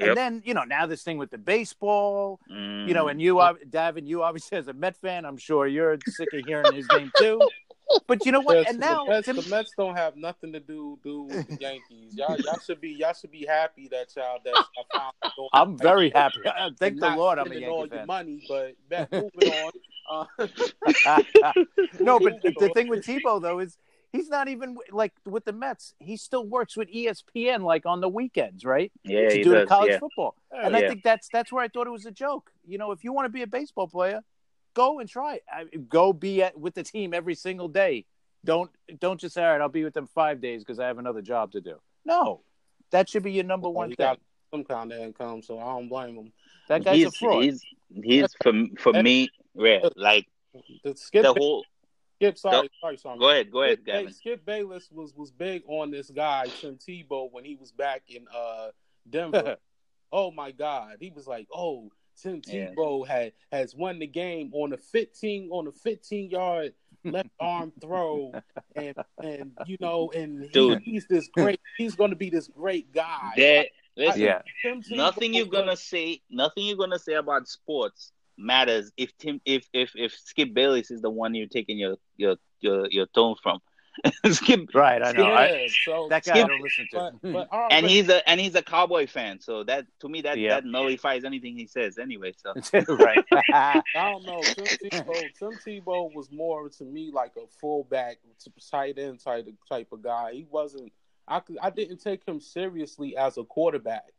[0.00, 0.08] Yep.
[0.08, 2.88] And then, you know, now this thing with the baseball, mm.
[2.88, 3.70] you know, and you, mm.
[3.70, 7.12] Davin, you obviously as a Met fan, I'm sure you're sick of hearing his name
[7.16, 7.40] too.
[8.06, 8.68] But you know what?
[8.68, 12.14] and now the Mets, the Mets, don't have nothing to do do with the Yankees.
[12.14, 15.48] Y'all, y'all should be y'all should be happy that y'all that y'all.
[15.52, 16.38] I'm very happy.
[16.78, 17.98] Thank the Lord, I'm a Yankee all fan.
[17.98, 19.72] Your money, but back, moving on.
[20.10, 21.52] Uh,
[22.00, 23.76] no, but the thing with Tebow though is
[24.14, 25.94] he's not even like with the Mets.
[25.98, 28.92] He still works with ESPN like on the weekends, right?
[29.02, 29.98] Yeah, to do does, college yeah.
[29.98, 30.36] football.
[30.52, 30.78] Oh, and yeah.
[30.78, 32.50] I think that's that's where I thought it was a joke.
[32.66, 34.22] You know, if you want to be a baseball player,
[34.72, 35.88] go and try it.
[35.88, 38.06] Go be at, with the team every single day.
[38.44, 40.98] Don't don't just say, all right, I'll be with them five days because I have
[40.98, 41.76] another job to do.
[42.04, 42.42] No,
[42.92, 44.06] that should be your number one he thing.
[44.06, 44.20] Got
[44.52, 46.32] some kind of income, so I don't blame him.
[46.68, 47.44] That guy's he's, a fraud.
[47.44, 47.62] He's,
[48.02, 50.28] he's for for me, yeah, like
[50.84, 51.64] the, the whole
[52.24, 53.18] Skip, sorry, sorry, sorry.
[53.18, 54.12] Go ahead, go ahead, Skip, Gavin.
[54.12, 58.26] Skip Bayless was was big on this guy Tim Tebow when he was back in
[58.34, 58.68] uh
[59.08, 59.56] Denver.
[60.12, 63.14] oh my God, he was like, oh, Tim Tebow yeah.
[63.14, 68.32] had has won the game on a fifteen on a fifteen yard left arm throw,
[68.74, 71.60] and and you know, and he, he's this great.
[71.76, 73.32] He's going to be this great guy.
[73.36, 74.42] That, listen, yeah.
[74.90, 79.92] nothing you're gonna say, nothing you're gonna say about sports matters if Tim if if
[79.94, 83.60] if Skip Bayless is the one you're taking your your your your tone from.
[84.32, 85.28] Skip, Right, I know.
[85.28, 87.12] Yeah, I, so that guy I don't listen to.
[87.22, 89.40] but, but, all right, and but- he's a and he's a Cowboy fan.
[89.40, 90.56] So that to me that Yeah.
[90.56, 92.32] that nullifies anything he says anyway.
[92.36, 92.54] So
[92.96, 93.24] right.
[93.52, 94.42] I don't know.
[94.42, 98.18] Tim Tebow, Tim Tebow was more to me like a fullback,
[98.68, 100.32] tight end type type of guy.
[100.32, 100.92] He wasn't.
[101.28, 104.12] I I didn't take him seriously as a quarterback.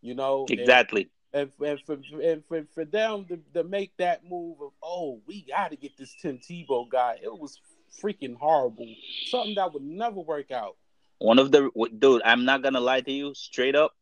[0.00, 1.02] You know, exactly.
[1.02, 5.20] and, and and for and for, for them to, to make that move of oh
[5.26, 7.60] we got to get this Tim Tebow guy, it was
[8.02, 8.86] freaking horrible.
[9.26, 10.76] Something that would never work out.
[11.18, 13.94] One of the dude, I'm not gonna lie to you, straight up.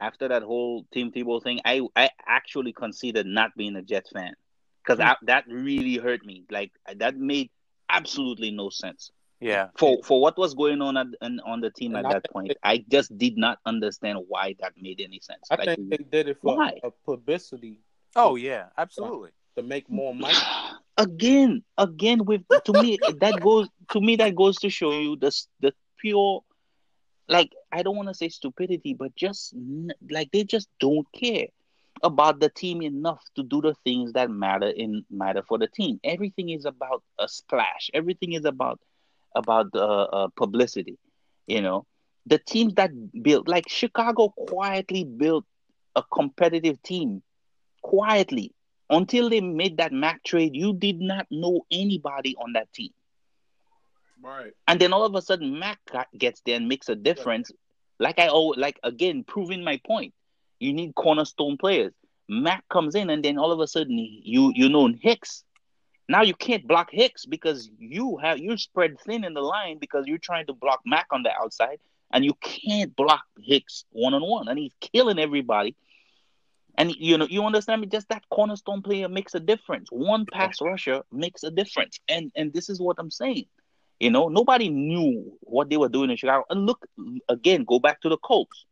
[0.00, 4.34] After that whole Tim Tebow thing, I I actually considered not being a Jets fan
[4.82, 5.26] because hmm.
[5.26, 6.44] that really hurt me.
[6.50, 7.50] Like that made
[7.88, 9.68] absolutely no sense Yeah.
[9.76, 12.22] for for what was going on at, on, on the team And at I that
[12.22, 12.52] think point.
[12.62, 15.48] I just did not understand why that made any sense.
[15.50, 16.80] I Like, think they did it for why?
[16.82, 17.78] a publicity
[18.16, 19.30] Oh yeah, absolutely.
[19.56, 20.34] to make more money.
[20.96, 25.30] again, again with to me that goes to me that goes to show you the
[25.60, 26.42] the pure
[27.28, 29.54] like I don't want to say stupidity, but just
[30.10, 31.46] like they just don't care
[32.02, 36.00] about the team enough to do the things that matter in matter for the team.
[36.04, 37.90] Everything is about a splash.
[37.94, 38.80] Everything is about
[39.34, 40.98] about uh, uh, publicity.
[41.46, 41.86] You know,
[42.26, 42.90] the teams that
[43.22, 45.44] built like Chicago quietly built
[45.96, 47.22] a competitive team
[47.82, 48.52] quietly
[48.88, 50.54] until they made that Mack trade.
[50.54, 52.90] You did not know anybody on that team.
[54.22, 54.52] Right.
[54.68, 55.78] And then all of a sudden, Mack
[56.16, 57.50] gets there and makes a difference.
[57.98, 60.14] Like I always, like again, proving my point.
[60.58, 61.92] You need cornerstone players.
[62.28, 65.44] Mack comes in, and then all of a sudden, you you know Hicks.
[66.10, 70.08] Now you can't block Hicks because you have you're spread thin in the line because
[70.08, 71.78] you're trying to block Mack on the outside,
[72.10, 75.76] and you can't block Hicks one on one, and he's killing everybody.
[76.76, 77.86] And you know, you understand me?
[77.86, 79.88] Just that cornerstone player makes a difference.
[79.92, 82.00] One pass rusher makes a difference.
[82.08, 83.46] And and this is what I'm saying.
[84.00, 86.44] You know, nobody knew what they were doing in Chicago.
[86.50, 86.84] And look
[87.28, 88.64] again, go back to the Colts.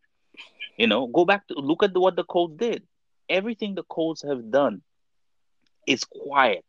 [0.77, 2.83] You know, go back to look at what the Colts did.
[3.29, 4.83] Everything the Colts have done
[5.87, 6.65] is quiet.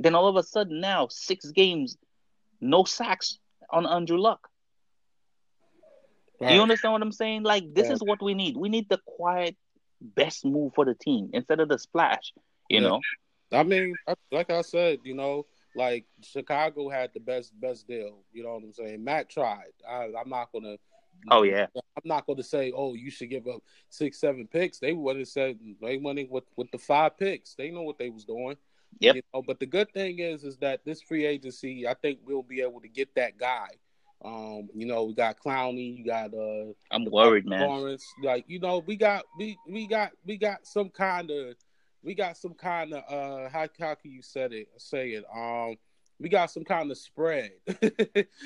[0.00, 1.96] Then all of a sudden now, six games,
[2.60, 3.38] no sacks
[3.70, 4.48] on Andrew Luck.
[6.40, 6.54] Right.
[6.54, 7.42] You understand what I'm saying?
[7.42, 7.94] Like this Yeah.
[7.94, 8.56] is what we need.
[8.56, 9.56] We need the quiet
[10.00, 12.32] best move for the team instead of the splash.
[12.70, 12.88] You Yeah.
[12.88, 13.00] know,
[13.52, 13.94] I mean,
[14.32, 18.24] like I said, you know, like Chicago had the best best deal.
[18.32, 19.04] You know what I'm saying?
[19.04, 19.72] Matt tried.
[19.86, 20.76] I, I'm not gonna.
[21.30, 21.66] Oh, yeah.
[21.76, 24.78] I'm not gonna say, oh, you should give up six, seven picks.
[24.78, 27.54] They would have said they went with with the five picks.
[27.54, 28.56] They know what they was doing.
[28.98, 29.16] Yep.
[29.16, 32.42] You know, but the good thing is, is that this free agency, I think we'll
[32.42, 33.68] be able to get that guy.
[34.22, 37.66] Um, you know, we got Clowney, you got uh I'm worried, man.
[37.66, 38.04] Lawrence.
[38.22, 41.54] Like, you know, we got we we got we got some kind of
[42.02, 45.24] we got some kind of uh how how can you say it say it?
[45.34, 45.76] Um
[46.18, 47.52] we got some kind of spread.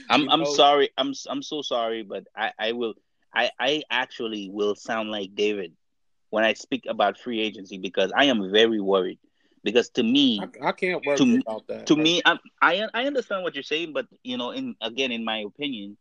[0.08, 0.90] I'm You I'm sorry.
[0.96, 2.94] I'm I'm so sorry, but I I will
[3.34, 5.72] I I actually will sound like David
[6.30, 9.18] when I speak about free agency because I am very worried
[9.64, 11.86] because to me I, I can't worry To about that.
[11.86, 15.24] to me I'm, I I understand what you're saying, but you know, in again, in
[15.24, 15.98] my opinion,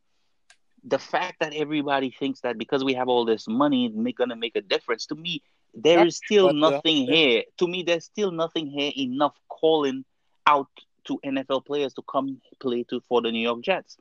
[0.83, 4.55] the fact that everybody thinks that because we have all this money, it's gonna make
[4.55, 5.05] a difference.
[5.07, 5.41] To me,
[5.73, 7.43] there is still nothing here.
[7.59, 10.05] To me, there's still nothing here enough calling
[10.47, 10.69] out
[11.05, 13.97] to NFL players to come play to for the New York Jets.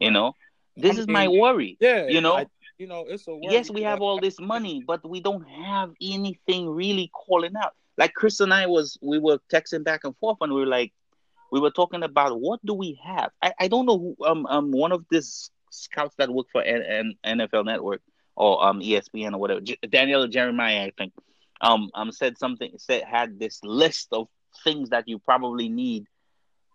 [0.00, 0.34] You know,
[0.76, 1.78] this I is my worry.
[1.80, 2.46] yeah, You know, I-
[2.78, 5.92] you know, it's a worry, yes, we have all this money, but we don't have
[6.00, 7.74] anything really calling out.
[7.96, 10.92] Like Chris and I was, we were texting back and forth, and we were like,
[11.52, 13.30] we were talking about what do we have.
[13.40, 17.14] I, I don't know who um um one of these scouts that work for N-
[17.24, 18.00] N- NFL Network
[18.34, 21.12] or um ESPN or whatever, J- Daniel Jeremiah, I think,
[21.60, 24.26] um um said something said had this list of
[24.64, 26.06] things that you probably need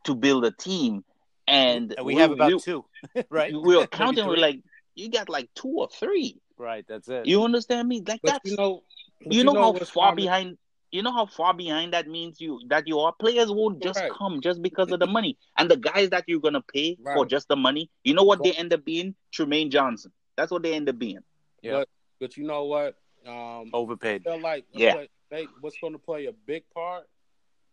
[0.06, 1.04] to build a team,
[1.48, 2.86] and And we have about we, two,
[3.30, 3.52] right?
[3.52, 4.26] we were counting.
[4.28, 4.62] We're like,
[4.96, 6.40] you got like two or three.
[6.58, 6.86] right.
[6.88, 7.26] That's it.
[7.26, 8.02] You understand me?
[8.08, 8.84] Like But that's you know,
[9.26, 10.58] but you know, how what's far common- behind
[10.92, 14.12] you know how far behind that means you that you are players won't just Right.
[14.12, 17.48] come just because of the money and the guys that you're gonna pay for just
[17.48, 20.90] the money you know what they end up being Trumaine Johnson that's what they end
[20.90, 21.20] up being
[21.62, 21.84] Yeah.
[22.20, 22.96] But you know what?
[23.26, 24.24] Um, Overpaid.
[24.24, 24.94] feel like Yeah.
[24.94, 27.08] play, they, what's going to play a big part.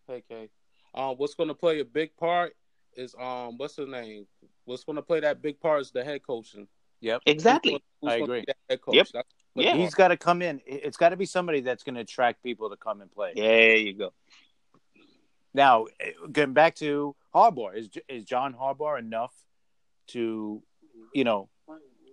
[0.08, 0.48] Okay,
[0.94, 2.54] um, what's going to play a big part
[2.96, 4.26] is um, what's the name?
[4.64, 6.68] What's going to play that big part is the head coaching.
[7.00, 7.22] Yep.
[7.26, 8.44] exactly Who's gonna- who's I agree.
[8.46, 8.94] that Head coach.
[8.94, 9.06] Yep.
[9.12, 9.74] That's Yeah.
[9.76, 10.60] He's got to come in.
[10.66, 13.32] It- It's got to be somebody that's going to attract people to come and play.
[13.34, 14.12] there you go
[15.54, 15.86] Now,
[16.30, 19.32] getting back to Harbaugh, is is John Harbaugh enough
[20.08, 20.62] to,
[21.14, 21.48] you know,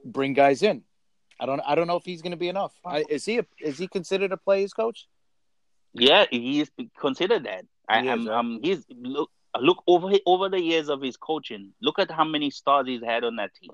[0.06, 0.84] bring guys in?
[1.40, 1.60] I don't.
[1.66, 2.74] I don't know if he's going to be enough.
[2.86, 3.40] I, is he?
[3.40, 5.08] A, is he considered a players coach?
[5.96, 9.30] yeah he is considered that I, He am um he's look
[9.60, 11.74] look over over the years of his coaching.
[11.82, 13.70] Look at how many stars he's had on that team.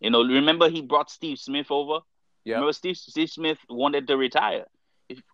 [0.00, 2.00] You know, remember he brought Steve Smith over.
[2.44, 2.54] Yeah.
[2.54, 4.66] Remember Steve Steve Smith wanted to retire.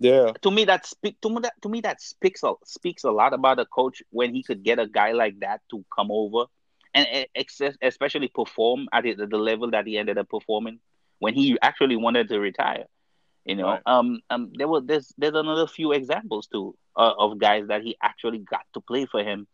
[0.00, 0.32] Yeah.
[0.42, 3.34] To me, that speak to me that to me that speaks a, speaks a lot
[3.34, 6.46] about a coach when he could get a guy like that to come over
[6.94, 7.26] and
[7.82, 10.80] especially perform at the, the level that he ended up performing
[11.18, 12.84] when he actually wanted to retire.
[13.44, 13.82] You know, Right.
[13.86, 17.96] um, um, there were there's there's another few examples too uh, of guys that he
[18.02, 19.46] actually got to play for him.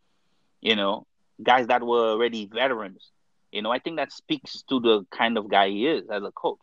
[0.60, 1.06] You know,
[1.42, 3.10] guys that were already veterans.
[3.50, 6.30] You know, I think that speaks to the kind of guy he is as a
[6.32, 6.60] coach.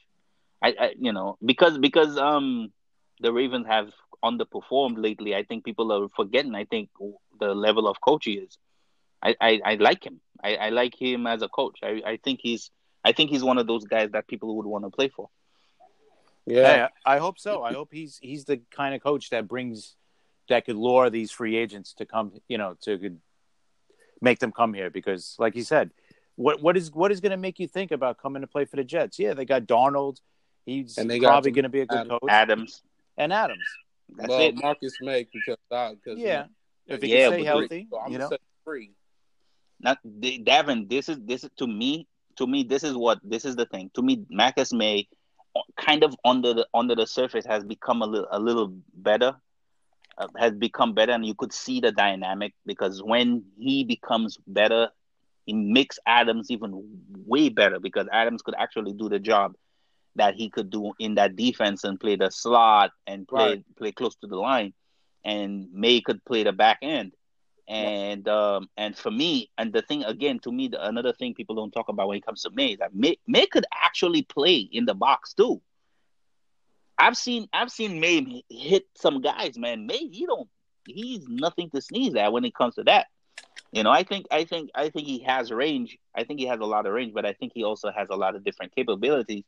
[0.61, 2.71] I, I you know, because because um
[3.19, 3.91] the Ravens have
[4.23, 5.35] underperformed lately.
[5.35, 6.55] I think people are forgetting.
[6.55, 6.89] I think
[7.39, 8.57] the level of coach he is.
[9.21, 10.21] I, I, I like him.
[10.41, 11.79] I, I like him as a coach.
[11.83, 12.71] I, I think he's
[13.03, 15.29] I think he's one of those guys that people would want to play for.
[16.45, 16.87] Yeah.
[16.87, 17.63] Hey, I hope so.
[17.63, 19.95] I hope he's he's the kind of coach that brings
[20.49, 23.19] that could lure these free agents to come, you know, to could
[24.21, 25.91] make them come here because, like you said,
[26.35, 28.77] what what is what is going to make you think about coming to play for
[28.77, 29.19] the Jets?
[29.19, 30.19] Yeah, they got Darnold.
[30.69, 32.10] He's And they got probably going to be a good Adams.
[32.10, 32.84] coach, Adams.
[33.17, 33.67] and Adams.
[34.17, 34.55] That's well, it.
[34.55, 36.45] Marcus Maye because uh, cause, Yeah,
[36.88, 38.29] if he Yeah, can stay healthy, So I'm you gonna know.
[38.29, 38.91] say free.
[39.79, 43.45] Not D- Davin, this is this is to me to me this is what this
[43.45, 43.89] is the thing.
[43.95, 45.08] To me, Marcus Maye
[45.77, 49.36] kind of under the under the surface has become a little a little better.
[50.17, 54.89] Uh, has become better and you could see the dynamic because when he becomes better
[55.45, 56.71] he makes Adams even
[57.25, 59.53] way better because Adams could actually do the job
[60.19, 63.65] that he could do in that defense and play the slot and play Right.
[63.77, 64.73] play close to the line
[65.25, 67.13] and Maye could play the back end.
[67.67, 71.55] And um and for me and the thing again to me the, another thing people
[71.55, 74.58] don't talk about when it comes to Maye is that Maye, Maye could actually play
[74.71, 75.62] in the box too.
[76.97, 79.86] I've seen I've seen Maye hit some guys man.
[79.88, 80.49] Maye he don't
[80.88, 83.08] he's nothing to sneeze at when it comes to that.
[83.71, 85.97] You know I think I think I think he has range.
[86.15, 88.15] I think he has a lot of range but I think he also has a
[88.15, 89.43] lot of different capabilities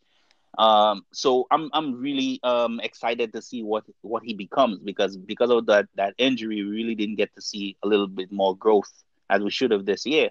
[0.58, 5.50] um so I'm I'm really um excited to see what what he becomes because because
[5.50, 8.92] of that that injury we really didn't get to see a little bit more growth
[9.30, 10.30] as we should have this year.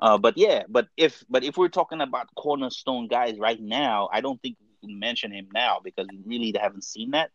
[0.00, 4.20] Uh but yeah but if but if we're talking about cornerstone guys right now I
[4.20, 7.30] don't think we can mention him now because we really haven't seen that.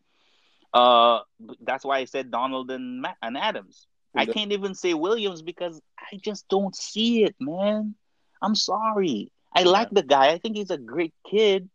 [0.72, 1.20] Uh
[1.60, 3.86] that's why I said Donald and Ma- and Adams.
[4.16, 7.94] I can't even say Williams because I just don't see it man.
[8.42, 9.32] I'm sorry.
[9.54, 10.30] I like the guy.
[10.32, 11.68] I think he's a great kid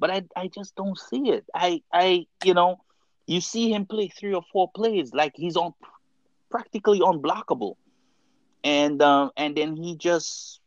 [0.00, 1.44] but I I just don't see it.
[1.54, 2.80] I I you know,
[3.26, 5.74] you see him play three or four plays like he's on
[6.50, 7.76] practically unblockable,
[8.64, 10.60] and um and then he just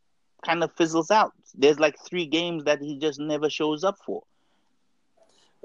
[0.46, 1.32] kind of fizzles out.
[1.54, 4.22] There's like three games that he just never shows up for.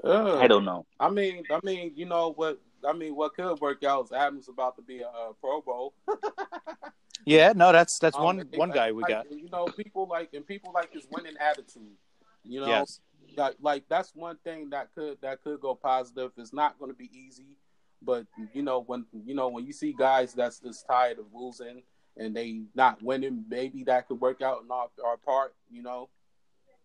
[0.02, 0.86] Uh, I don't know.
[0.98, 2.58] I mean, I mean, you know what?
[2.88, 5.94] I mean, what could work out is Adams about to be a, uh Pro Bowl.
[7.26, 9.30] Yeah, no, that's that's Um, one and- one guy we like, got.
[9.30, 11.94] You know, people like and people like his winning attitude.
[12.44, 13.00] You know, Yes,
[13.36, 16.32] like, like that's one thing that could that could go positive.
[16.36, 17.56] It's not going to be easy,
[18.02, 21.82] but you know when you know when you see guys that's just tired of losing
[22.16, 25.54] and they not winning, maybe that could work out in our, our part.
[25.70, 26.08] You know,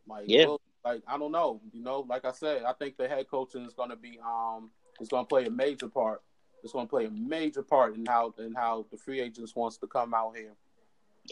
[0.08, 0.46] like Yeah.
[0.46, 1.62] well, like I don't know.
[1.74, 4.72] You know, like I said, I think the head coaching is going to be um
[5.00, 6.22] is going to play a major part.
[6.64, 9.78] It's going to play a major part in how in how the free agents wants
[9.78, 10.54] to come out here.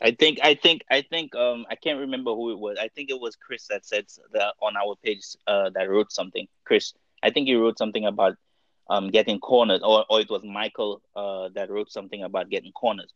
[0.01, 2.77] I think I think I think um I can't remember who it was.
[2.79, 6.47] I think it was Chris that said that on our page uh that wrote something.
[6.65, 8.35] Chris, I think he wrote something about
[8.89, 13.13] um getting corners or or it was Michael uh that wrote something about getting corners.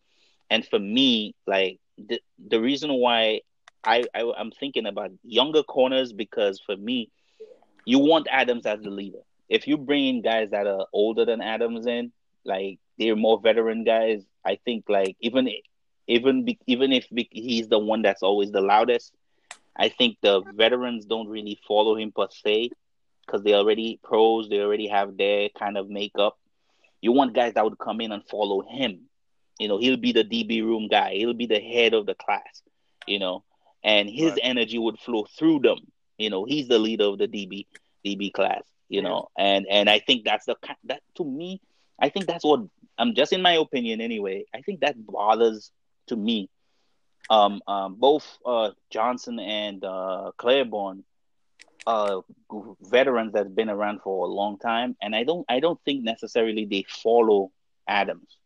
[0.49, 3.41] And for me, like the the reason why
[3.83, 7.09] I, I I'm thinking about younger corners because for me,
[7.85, 9.19] you want Adams as the leader.
[9.49, 12.11] If you bring in guys that are older than Adams in,
[12.45, 15.47] like they're more veteran guys, I think like even
[16.07, 19.13] even be, even if he's the one that's always the loudest,
[19.75, 22.73] I think the veterans don't really follow him per se
[23.25, 26.37] because they already pros, they already have their kind of makeup.
[27.01, 29.09] You want guys that would come in and follow him.
[29.59, 31.13] You know, he'll be the DB room guy.
[31.15, 32.61] He'll be the head of the class.
[33.07, 33.43] You know,
[33.83, 34.41] and his Right.
[34.41, 35.77] energy would flow through them.
[36.17, 37.67] You know, he's the leader of the DB
[38.05, 38.63] DB class.
[38.89, 40.55] You know, and and I think that's the
[40.85, 41.61] that to me,
[41.99, 42.61] I think that's what
[42.97, 44.45] I'm just in my opinion anyway.
[44.53, 45.71] I think that bothers
[46.07, 46.49] to me.
[47.29, 51.03] Um, um, both uh, Johnson and uh, Claiborne,
[51.85, 52.21] uh,
[52.81, 56.65] veterans that's been around for a long time, and I don't, I don't think necessarily
[56.65, 57.51] they follow
[57.87, 58.37] Adams.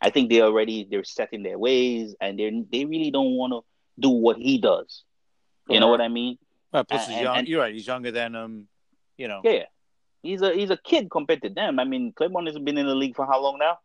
[0.00, 3.52] I think they already they're set in their ways, and they they really don't want
[3.52, 3.60] to
[4.00, 5.04] do what he does.
[5.68, 6.38] You know what I mean?
[6.72, 7.36] Well, plus he's young.
[7.38, 7.74] and- You're right.
[7.74, 8.66] He's younger than um,
[9.18, 9.42] you know.
[9.44, 9.64] Yeah,
[10.22, 11.78] he's a he's a kid compared to them.
[11.78, 13.78] I mean, Claiborne has been in the league for how long now?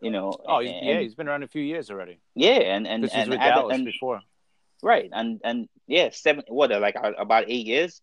[0.00, 0.32] You know.
[0.46, 2.18] Oh, and, yeah, he's been around a few years already.
[2.34, 4.20] yeah, and and This was and, with Adam- Dallas and- before.
[4.82, 8.00] right, and and yeah, seven what like uh, about eight years.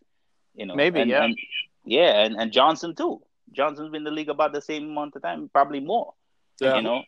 [0.56, 1.24] You know, Maybe, and, yeah.
[1.26, 1.38] and,
[1.86, 3.22] yeah, and and Johnson too.
[3.52, 6.14] Johnson's been in the league about the same amount of time, probably more.
[6.60, 6.78] Yeah.
[6.78, 7.04] You know,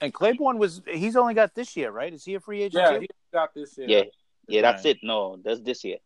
[0.00, 2.12] And Claiborne was he's only got this year, right?
[2.12, 3.88] Is he a free agent Yeah, he got this year.
[3.88, 4.02] yeah,
[4.48, 4.96] yeah, that's Right.
[4.96, 5.02] it.
[5.02, 5.98] No, that's this year.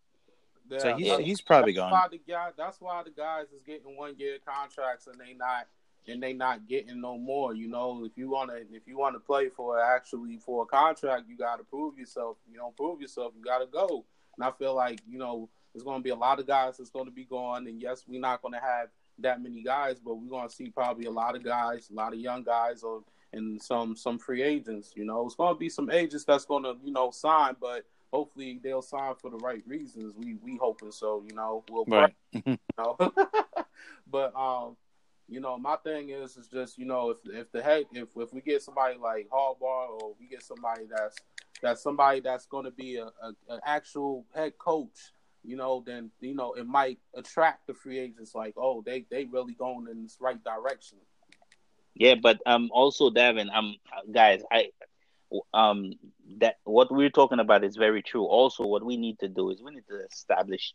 [0.70, 1.18] Yeah, So he's Yeah.
[1.18, 1.92] he's probably that's gone.
[1.92, 5.66] Why the guy, that's why the guys is getting one year contracts and they not
[6.08, 7.54] and they not getting no more.
[7.54, 11.36] You know, if you wanna if you wanna play for actually for a contract, you
[11.36, 12.36] gotta prove yourself.
[12.50, 14.04] You don't prove yourself, you gotta go.
[14.36, 17.10] And I feel like you know there's gonna be a lot of guys that's gonna
[17.10, 17.66] be gone.
[17.66, 18.88] And yes, we're not gonna have
[19.18, 22.18] that many guys, but we're gonna see probably a lot of guys, a lot of
[22.18, 23.02] young guys, or
[23.32, 24.92] and some some free agents.
[24.94, 28.82] You know, it's gonna be some agents that's gonna you know sign, but hopefully they'll
[28.82, 30.14] sign for the right reasons.
[30.16, 31.22] We we hoping so.
[31.28, 32.14] You know, we'll Right.
[32.32, 32.96] you know.
[34.10, 34.76] but um,
[35.28, 38.32] you know, my thing is is just you know if if the head if if
[38.32, 41.16] we get somebody like Harbaugh or we get somebody that's
[41.62, 45.12] that's somebody that's going to be a, a an actual head coach,
[45.42, 48.34] you know, then you know it might attract the free agents.
[48.34, 50.98] Like, oh, they they really going in this right direction.
[51.94, 53.76] Yeah, but um, also Davin, um,
[54.12, 54.68] guys, I,
[55.54, 55.94] um,
[56.38, 58.24] that what we're talking about is very true.
[58.24, 60.74] Also, what we need to do is we need to establish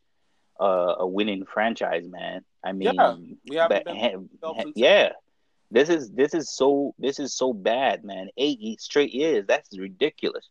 [0.60, 2.44] uh, a winning franchise, man.
[2.64, 3.16] I mean, Yeah,
[3.48, 5.14] we haven't but- been he- ourselves he- into- yeah,
[5.72, 8.30] this is this is so this is so bad, man.
[8.38, 10.48] Eight straight years, that's ridiculous,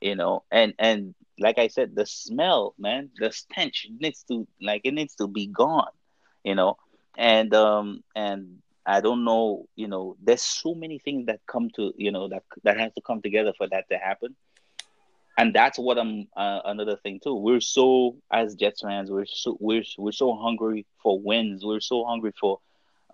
[0.00, 0.42] you know.
[0.50, 5.14] And and like I said, the smell, man, the stench needs to like it needs
[5.16, 5.92] to be gone,
[6.44, 6.76] you know.
[7.16, 11.92] And um and I don't know, you know, there's so many things that come to,
[11.96, 14.34] you know, that that has to come together for that to happen.
[15.38, 17.34] And that's what I'm uh, another thing too.
[17.34, 21.64] We're so as Jets fans, we're so we're we're so hungry for wins.
[21.64, 22.58] We're so hungry for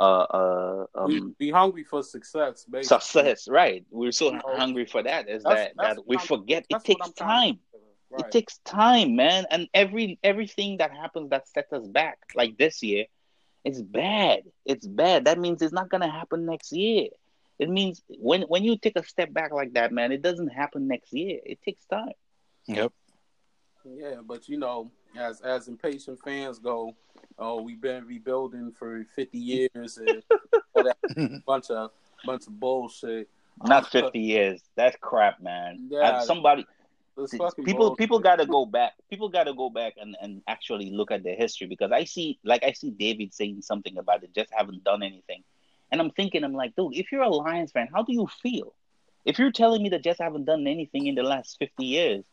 [0.01, 2.99] uh uh um be hungry for success, basically.
[2.99, 3.85] success, right?
[3.91, 6.67] We're so You know, hungry for that is that's- that that's that we I'm- forget
[6.69, 7.59] it takes time.
[8.11, 8.25] Right.
[8.25, 9.45] It takes time, man.
[9.51, 13.05] And every everything that happens that sets us back, like this year,
[13.65, 14.45] it's bad.
[14.65, 15.27] It's bad.
[15.27, 17.09] That means it's not gonna happen next year.
[17.59, 20.87] It means when when you take a step back like that, man, it doesn't happen
[20.87, 21.41] next year.
[21.45, 22.13] It takes time.
[22.67, 22.93] Yep.
[23.85, 26.95] Yeah, but you know, as as impatient fans go,
[27.39, 30.23] oh, we've been rebuilding for fifty years and
[30.75, 31.91] all that bunch of
[32.25, 33.29] bunch of bullshit.
[33.65, 34.63] Not fifty years.
[34.77, 35.89] That's crap, man.
[35.91, 36.21] Yeah.
[36.21, 36.65] Somebody
[37.27, 37.99] people bullshit.
[37.99, 41.25] people got to go back people got to go back and, and actually look at
[41.25, 44.85] their history because i see like i see david saying something about it just haven't
[44.85, 45.43] done anything
[45.91, 48.75] and i'm thinking i'm like dude if you're a lions fan how do you feel
[49.25, 52.25] if you're telling me the jets haven't done anything in the last 50 years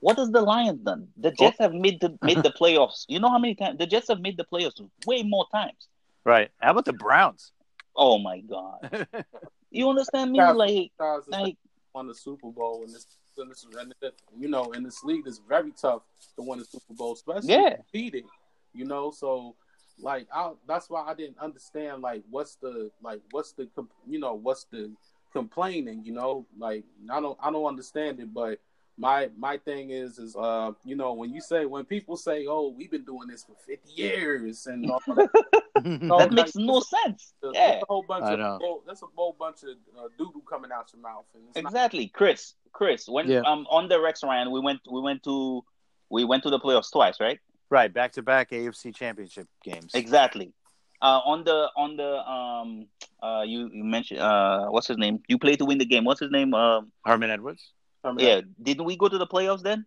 [0.00, 3.28] what has the lions done the jets have made the made the playoffs you know
[3.30, 5.88] how many times the jets have made the playoffs way more times
[6.24, 6.50] Right.
[6.60, 7.50] How about the Browns?
[7.96, 9.06] oh my god
[9.70, 10.52] you understand me Yeah.
[10.52, 11.56] like Guys, like
[11.94, 13.06] won the Super Bowl, and this,
[13.36, 16.02] and this, and it- you know, in this league, it's very tough
[16.36, 17.76] to win the Super Bowl, especially Yeah.
[17.76, 18.24] defeated.
[18.72, 19.56] You know, so
[20.02, 23.68] like, I, that's why I didn't understand like what's the like what's the
[24.06, 24.90] you know what's the
[25.32, 26.02] complaining.
[26.04, 28.58] You know, like I don't I don't understand it, but
[28.98, 32.74] my my thing is is uh you know when you say when people say oh
[32.76, 35.30] we've been doing this for 50 years and all that,
[35.84, 38.82] No, that like, makes no sense there's yeah a whole bunch I of know.
[38.86, 41.70] that's a whole bunch of uh, doo doo coming out your mouth and it's not
[41.70, 42.54] Exactly, Chris.
[42.72, 43.40] Chris, when Yeah.
[43.46, 45.64] um on the Rex Ryan, we went we went to
[46.10, 47.40] we went to the playoffs twice, right?
[47.72, 47.92] Right.
[47.92, 49.90] Back to back AFC championship games.
[49.94, 50.52] Exactly.
[51.00, 52.86] Uh, on the on the um
[53.20, 55.20] uh you, you mentioned uh what's his name?
[55.26, 56.04] You played to win the game.
[56.04, 56.54] What's his name?
[56.54, 57.72] Um Herman Edwards.
[58.04, 59.84] coming yeah, didn't we go to the playoffs then?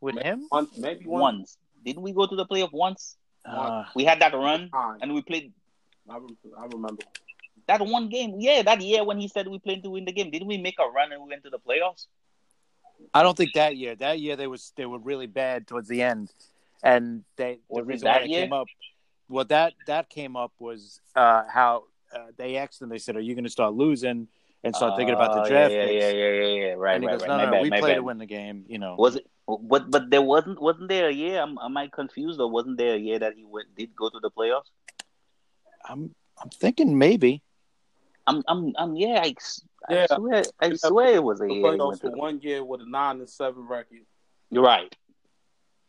[0.00, 0.48] With him?
[0.50, 1.58] Once, maybe one Once.
[1.84, 3.16] Didn't we go to the playoff once?
[3.44, 4.70] Uh, We had that run
[5.02, 5.52] and we played
[6.08, 6.16] I,
[6.58, 7.02] I remember.
[7.66, 8.36] that one game.
[8.38, 10.30] Yeah, that year when he said we played to win the game.
[10.30, 12.06] Didn't we make a run and we went to the playoffs?
[13.14, 13.94] I don't think that year.
[13.96, 16.32] That year they was they were really bad towards the end,
[16.82, 18.40] and they the Was it reason why that it year?
[18.42, 18.66] came up.
[19.28, 22.88] What that that came up was uh, how uh, they asked them.
[22.88, 24.28] They said, "Are you going to start losing
[24.64, 26.72] and start thinking about the Oh, draft Yeah, picks?" yeah, yeah, yeah, yeah.
[26.74, 27.38] Right, and he right, goes, right.
[27.38, 27.62] "No, no, bad.
[27.62, 27.96] We my play bad.
[27.96, 28.96] to win the game." You know.
[28.98, 29.26] Was it?
[29.46, 31.40] But but there wasn't wasn't there a year?
[31.40, 34.18] Am, am I confused or wasn't there a year that he went, did go to
[34.20, 34.70] the playoffs?
[35.88, 37.42] I'm I'm thinking maybe.
[38.26, 39.20] I'm I'm I'm yeah.
[39.22, 40.06] I, s- I Yeah.
[40.10, 41.54] swear I swear it was a year.
[41.56, 44.06] he playoffs for one year with a nine and seven record.
[44.50, 44.94] You're right.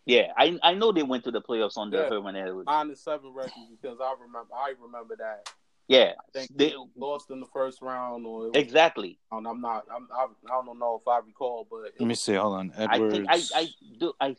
[0.05, 2.09] Yeah, I I know they went to the playoffs under Yeah.
[2.09, 2.67] Herman Edwards.
[2.67, 4.53] Nine and seven record because I remember.
[4.55, 5.49] I remember that.
[5.87, 9.19] Yeah, I think they, they lost in the first round, or it was, exactly.
[9.31, 9.85] Um, I'm not.
[9.93, 12.33] I'm, I, I don't know if I recall, but it Let me see.
[12.33, 12.73] Hold on.
[12.77, 13.13] I Edwards.
[13.13, 13.67] think I I
[13.99, 14.35] do I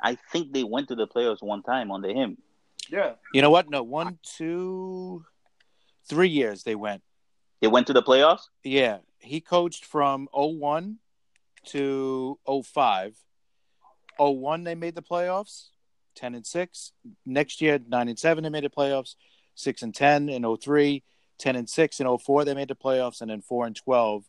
[0.00, 2.36] I think they went to the playoffs one time under him.
[2.90, 3.70] yeah, You know what?
[3.70, 5.24] No, one, two,
[6.08, 7.02] three years they went.
[7.60, 8.42] They went to the playoffs.
[8.64, 10.98] Yeah, he coached from 01
[11.66, 13.16] to 05.
[14.18, 15.68] 01 they made the playoffs,
[16.16, 16.92] 10 and 6.
[17.26, 19.14] Next year 9 and 7 they made the playoffs,
[19.54, 21.02] 6 and 10 in 03,
[21.38, 24.24] 10 and 6 in 04 they made the playoffs and then 4 and 12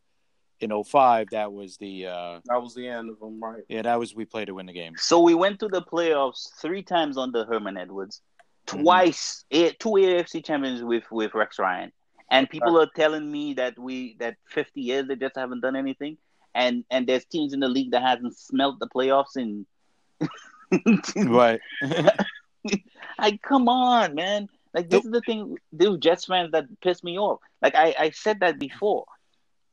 [0.62, 3.64] in 05 that was the uh That was the end of them, right?
[3.70, 4.94] yeah, that was we played to win the game.
[4.98, 8.22] So we went to the playoffs three times under Herman Edwards,
[8.68, 8.84] Mhm.
[8.84, 11.92] twice, eh, two AFC champions with with Rex Ryan,
[12.30, 16.18] and people are telling me that we that 50 years they just haven't done anything,
[16.54, 19.66] and and there's teams in the league that hasn't smelt the playoffs in.
[21.16, 21.60] Right.
[23.20, 24.48] like, come on, man!
[24.74, 27.40] Like this is the thing, those Jets fans that piss me off.
[27.62, 29.06] Like I I said that before,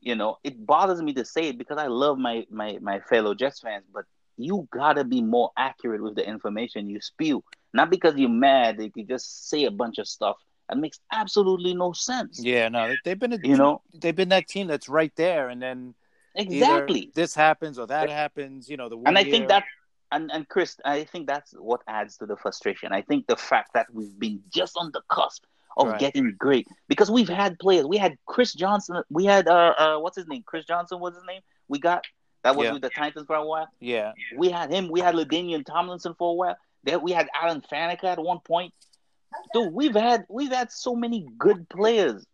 [0.00, 3.34] you know, it bothers me to say it because I love my my my fellow
[3.34, 4.04] Jets fans, but
[4.38, 7.44] you gotta be more accurate with the information you spew.
[7.74, 10.36] Not because you're mad that you just say a bunch of stuff
[10.68, 12.40] that makes absolutely no sense.
[12.42, 15.60] yeah, no, they've been a, You know they've been that team that's right there and
[15.60, 15.94] then
[16.34, 19.64] exactly, this happens or that happens, you know, the and I year- think that.
[20.16, 22.92] And, and Chris, I think that's what adds to the frustration.
[22.92, 25.44] I think the fact that we've been just on the cusp
[25.76, 26.00] of Right.
[26.00, 27.84] getting great because we've had players.
[27.86, 29.02] We had Chris Johnson.
[29.10, 30.42] We had uh, uh what's his name?
[30.46, 31.42] Chris Johnson was his name.
[31.68, 32.04] We got
[32.44, 32.72] that was Yeah.
[32.72, 33.68] with the Titans for a while.
[33.78, 34.12] yeah.
[34.36, 34.88] We had him.
[34.90, 36.56] We had LaDainian Tomlinson for a while.
[36.84, 38.72] There we had Alan Faneca at one point.
[39.52, 42.24] Dude, we've had we've had so many good players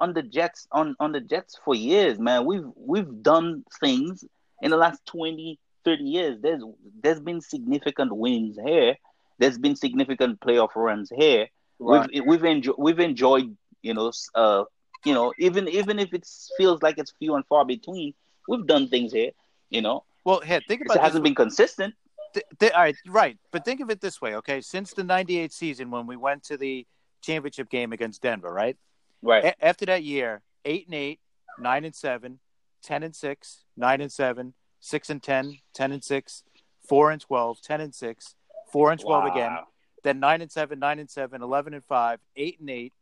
[0.00, 2.44] on the Jets on, on the Jets for years, man.
[2.44, 4.24] We've we've done things
[4.60, 6.38] in the last 20, 30 years.
[6.40, 6.62] There's
[7.02, 8.96] there's been significant wins here.
[9.38, 11.48] There's been significant playoff runs here.
[11.78, 12.08] Right.
[12.12, 14.64] We've we've enjoyed we've enjoyed, you know, uh,
[15.04, 18.14] you know, even even if it feels like it's few and far between,
[18.48, 19.30] we've done things here.
[19.70, 21.00] You know, Well, here, think it about this.
[21.00, 21.94] It hasn't been consistent.
[22.34, 23.38] th- th- all right, right.
[23.50, 24.60] But think of it this way, okay?
[24.60, 26.86] Since the 98 season when we went to the
[27.22, 28.76] championship game against Denver, right?
[29.22, 29.44] Right.
[29.44, 31.20] A- after that year, 8 and 8,
[31.58, 32.38] 9 and 7,
[32.82, 36.42] 10 and 6, 9 and 7, 6 and 10, 10 and 6,
[36.88, 38.34] 4 and 12, 10 and 6,
[38.72, 39.56] 4 and 12 again,
[40.02, 42.92] then 9 and 7, 9 and 7, 11 and 5, 8 and 8,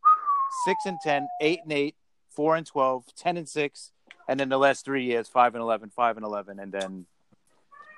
[0.67, 1.97] 6 and 10, 8 and 8,
[2.37, 3.93] 4 and 12, 10 and 6,
[4.29, 7.07] and then the last 3 years 5 and 11, 5 and 11 and then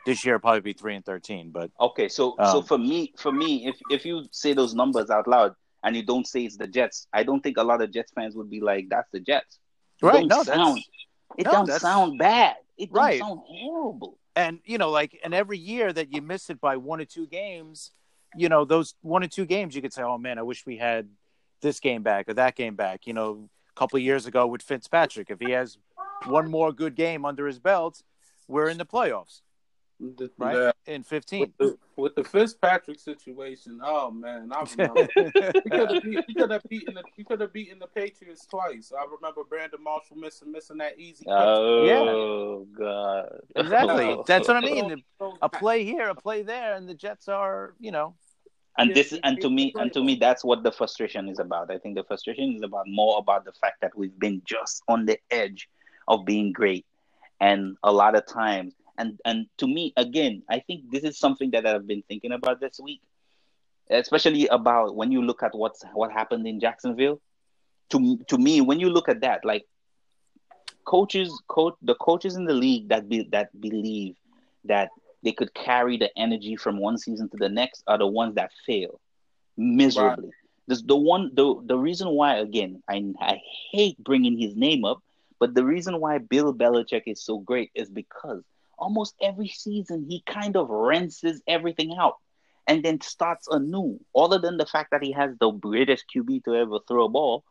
[0.06, 3.32] this year probably be 3 and 13, but Okay, so so Um, for me, for
[3.32, 6.66] me, if if you say those numbers out loud and you don't say it's the
[6.68, 9.58] Jets, I don't think a lot of Jets fans would be like, "That's the Jets."
[10.02, 10.80] It Right, no, sound,
[11.38, 12.56] it no, don't sound bad.
[12.78, 13.20] It don't Right.
[13.20, 14.18] sound horrible.
[14.36, 17.26] and you know like and every year that you miss it by one or two
[17.26, 17.90] games
[18.34, 20.78] you know those one or two games you could say oh man i wish we
[20.78, 21.06] had
[21.60, 24.62] this game back or that game back you know a couple of years ago with
[24.62, 25.76] fitzpatrick if he has
[26.24, 28.02] one more good game under his belt
[28.48, 29.42] we're in the playoffs
[30.00, 30.71] The- right yeah.
[30.86, 35.08] In 15 With the, with the Fitzpatrick situation, oh man, I remember.
[35.14, 38.92] he could have beat, could have beaten the he could have beaten the Patriots twice.
[38.96, 41.24] I remember Brandon Marshall missing missing that easy.
[41.24, 41.32] catch.
[41.34, 43.40] Oh God!
[43.56, 44.24] exactly Oh.
[44.26, 45.02] that's what i mean
[45.40, 48.14] a play here a play there and the jets are you know
[48.78, 51.70] And this is, and to me, and to me, that's what the frustration is about.
[51.70, 55.04] I think the frustration is about more about the fact that we've been just on
[55.04, 55.68] the edge
[56.08, 56.86] of being great,
[57.38, 61.50] and a lot of times, and and to me, again, I think this is something
[61.52, 63.00] that I've been thinking about this week,
[63.90, 67.20] especially about when you look at what's what happened in Jacksonville.
[67.90, 69.66] To to me, when you look at that, like
[70.84, 74.16] coaches, coach the coaches in the league that be, that believe
[74.64, 74.90] that
[75.22, 78.50] they could carry the energy from one season to the next are the ones that
[78.66, 79.00] fail
[79.56, 80.30] miserably.
[80.66, 83.40] This the one the the reason why again I I
[83.72, 84.98] hate bringing his name up,
[85.38, 88.42] but the reason why Bill Belichick is so great is because
[88.82, 92.16] almost every season he kind of rinses everything out
[92.66, 94.00] and then starts anew.
[94.14, 97.44] Other than the fact that he has the greatest QB to ever throw a ball,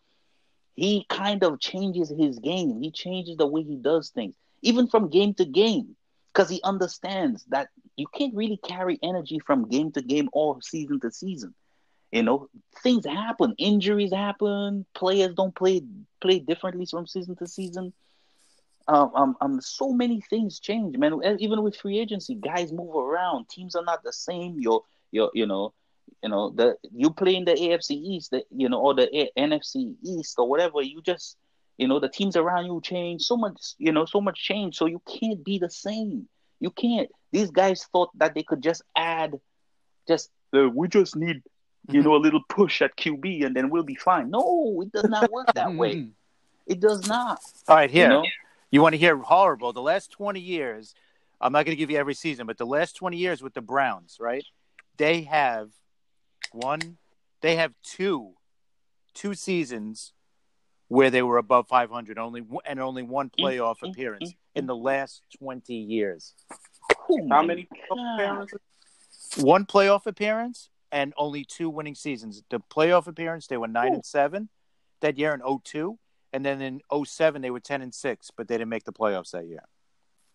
[0.76, 2.82] he kind of changes his game.
[2.82, 5.96] He changes the way he does things, even from game to game,
[6.34, 11.00] because he understands that you can't really carry energy from game to game or season
[11.02, 11.54] to season.
[12.12, 12.50] You know,
[12.84, 15.82] things happen, injuries happen, players don't play
[16.20, 17.94] play differently from season to season.
[18.88, 21.20] Um, um, um, so many things change, man.
[21.40, 23.50] Even with free agency, guys move around.
[23.50, 24.60] Teams are not the same.
[24.60, 25.74] You're, you're, you know,
[26.24, 29.32] you know, the you play in the AFC East, the, you know, or the A-
[29.38, 30.82] NFC East or whatever.
[30.82, 31.38] You just,
[31.78, 33.76] you know, the teams around you change so much.
[33.78, 34.78] You know, so much change.
[34.78, 36.28] So you can't be the same.
[36.60, 37.10] You can't.
[37.32, 39.40] These guys thought that they could just add,
[40.08, 41.42] just uh, we just need,
[41.90, 44.30] you know, a little push at QB and then we'll be fine.
[44.30, 46.08] No, it does not work that way.
[46.68, 47.42] It does not.
[47.68, 48.26] all right here You know?
[48.72, 49.74] You want to hear horrible?
[49.74, 50.96] The last 20 years,
[51.42, 53.62] I'm not going to give you every season, but the last 20 years with the
[53.62, 54.46] Browns, right?
[54.98, 55.72] They have
[56.54, 56.98] one,
[57.42, 58.36] they have two,
[59.14, 60.14] two seasons
[60.88, 65.22] where they were above 500 only and only one Mm, playoff appearance in the last
[65.40, 66.34] 20 years.
[67.10, 68.50] Oh How many God.
[69.38, 72.44] One playoff appearance and only two winning seasons.
[72.50, 73.96] The playoff appearance they were 9 Ooh.
[73.96, 74.50] and 7
[75.02, 75.98] that year in 02
[76.34, 79.32] and then in 07 they were 10 and 6 but they didn't make the playoffs
[79.32, 79.64] that year.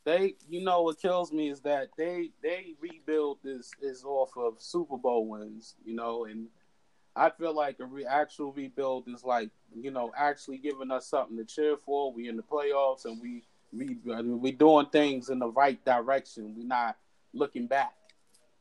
[0.05, 4.55] They, you know, what kills me is that they they rebuild this is off of
[4.61, 6.47] Super Bowl wins, you know, and
[7.17, 11.37] I feel like a re- actual rebuild is like, you know, actually giving us something
[11.39, 12.13] to cheer for.
[12.13, 13.43] We in the playoffs and we
[13.73, 16.55] we uh, we doing things in the right direction.
[16.57, 16.97] We're not
[17.33, 17.95] looking back.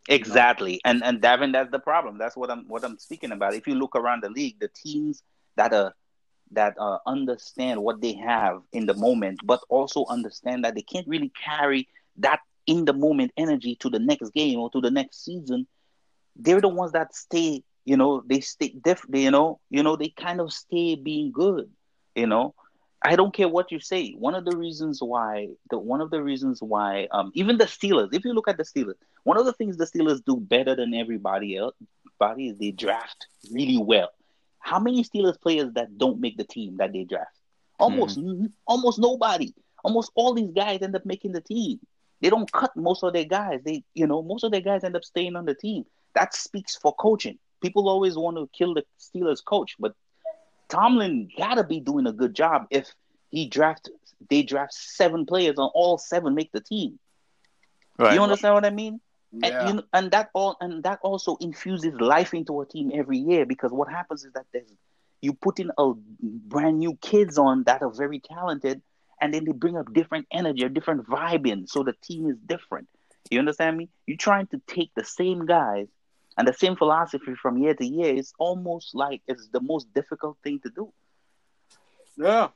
[0.08, 2.18] Exactly, and and Davin, that's the problem.
[2.18, 3.54] That's what I'm what I'm speaking about.
[3.54, 5.22] If you look around the league, the teams
[5.58, 5.94] that are
[6.52, 11.08] that uh, understand what they have in the moment, but also understand that they can't
[11.08, 11.88] really carry
[12.18, 15.68] that in the moment energy to the next game or to the next season.
[16.36, 17.64] They're the ones that stay.
[17.86, 19.04] You know, they stay diff.
[19.08, 21.70] They, you know, you know, they kind of stay being good.
[22.16, 22.54] You know,
[23.04, 24.12] I don't care what you say.
[24.14, 28.14] One of the reasons why the one of the reasons why um even the Steelers,
[28.14, 30.94] if you look at the Steelers, one of the things the Steelers do better than
[30.94, 31.76] everybody else
[32.20, 34.10] body is they draft really well.
[34.66, 37.38] How many Steelers players that don't make the team that they draft?
[37.80, 38.48] Almost hmm.
[38.66, 39.54] almost nobody.
[39.84, 41.80] Almost all these guys end up making the team.
[42.20, 43.60] They don't cut most of their guys.
[43.64, 45.86] They you know, most of their guys end up staying on the team.
[46.16, 47.38] That speaks for coaching.
[47.62, 49.94] People always want to kill the Steelers coach, but
[50.68, 52.92] Tomlin gotta be doing a good job if
[53.30, 53.92] he draft
[54.32, 56.98] they draft seven players and all seven make the team.
[58.00, 59.00] You understand what I mean?
[59.44, 59.60] Yeah.
[59.60, 63.18] And, you know, and that all and that also infuses life into a team every
[63.18, 64.72] year because what happens is that there's
[65.22, 68.82] you put in a brand new kids on that are very talented
[69.22, 72.38] and then they bring up different energy, a different vibe in, so the team is
[72.46, 72.88] different.
[73.32, 73.90] You understand me?
[74.06, 75.88] You're trying to take the same guys
[76.38, 78.14] and the same philosophy from year to year.
[78.16, 80.94] It's almost like it's the most difficult thing to do.
[82.18, 82.50] yeah.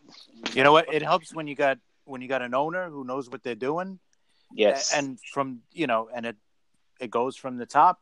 [0.54, 0.94] You know what?
[0.94, 4.00] It helps when you got when you got an owner who knows what they're doing
[4.54, 4.94] Yes.
[4.96, 6.36] and from you know and it
[7.00, 8.00] it goes from the top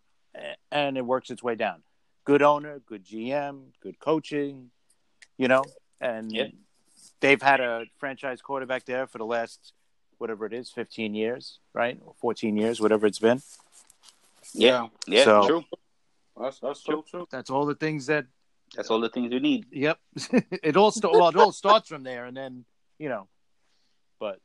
[0.72, 1.82] and it works its way down
[2.26, 4.70] good owner good gm good coaching
[5.38, 5.64] you know
[6.02, 6.48] and Yeah.
[7.22, 9.74] they've had a franchise quarterback there for the last
[10.18, 13.42] whatever it is 15 years right or 14 years whatever it's been
[14.54, 14.88] yeah.
[15.08, 15.24] Yeah.
[15.26, 15.64] So- true.
[16.40, 17.28] That's that's so true.
[17.32, 18.26] that's all the things that
[18.76, 19.66] That's all the things you need.
[19.72, 19.98] yep
[20.64, 22.64] it all st- well it all starts from there and then
[23.00, 23.28] you know
[24.20, 24.40] but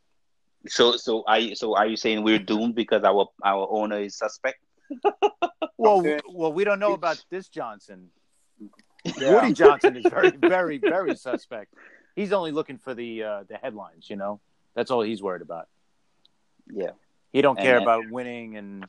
[0.68, 4.16] So so are you, so are you saying we're doomed because our our owner is
[4.16, 4.58] suspect?
[5.78, 6.20] well Okay.
[6.28, 8.10] well we don't know about this johnson
[9.18, 9.34] Yeah.
[9.34, 11.74] Woody Johnson is very, very, very suspect.
[12.14, 14.38] He's only looking for the uh, the headlines, you know.
[14.76, 15.66] That's all he's worried about.
[16.70, 16.92] Yeah.
[17.32, 18.86] He don't And care then- about winning, and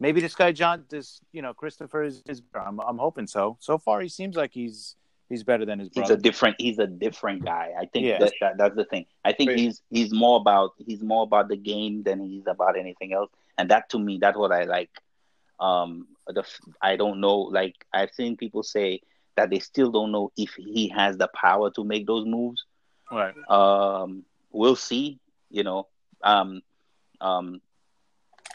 [0.00, 2.22] maybe this guy John, this you know, Christopher is.
[2.28, 3.56] is I'm, I'm hoping so.
[3.60, 4.96] So far, he seems like he's
[5.28, 6.14] he's better than his He's brother.
[6.14, 7.72] a different he's a different guy.
[7.78, 8.18] I think Yeah.
[8.18, 9.06] that, that that's the thing.
[9.24, 13.12] I think he's he's more about he's more about the game than he's about anything
[13.12, 13.30] else.
[13.58, 14.90] And that to me that's what I like.
[15.60, 16.44] Um the
[16.80, 19.00] I don't know like I've seen people say
[19.36, 22.64] that they still don't know if he has the power to make those moves.
[23.10, 23.34] right.
[23.48, 25.18] Um, we'll see.
[25.50, 25.88] You know,
[26.22, 26.62] um,
[27.20, 27.60] um,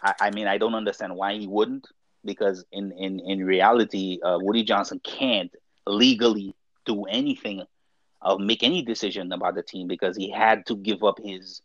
[0.04, 1.88] I, I mean, I don't understand why he wouldn't,
[2.26, 5.52] because in in in reality, uh, Woody Johnson can't
[5.88, 6.54] legally
[6.90, 7.64] do anything
[8.22, 11.62] or make any decision about the team because he had to give up his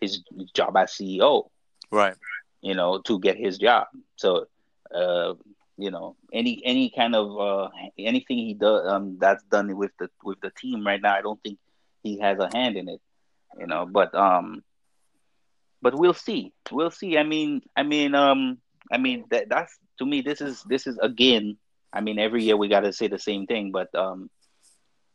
[0.00, 0.20] his
[0.54, 1.50] job as CEO
[1.90, 2.16] Right.
[2.62, 3.86] you know, to get his job.
[4.16, 4.46] So,
[4.94, 5.34] uh,
[5.76, 7.68] you know, any any kind of uh,
[7.98, 11.40] anything he does um, that's done with the with the team right now, I don't
[11.42, 11.58] think
[12.02, 13.00] he has a hand in it.
[13.58, 14.62] You know, but um,
[15.82, 16.52] but we'll see.
[16.70, 17.18] We'll see.
[17.18, 18.58] I mean, I mean, um,
[18.92, 20.22] I mean that that's to me.
[20.22, 21.56] This is this is again.
[21.92, 24.30] I mean, every year we got to say the same thing, but um,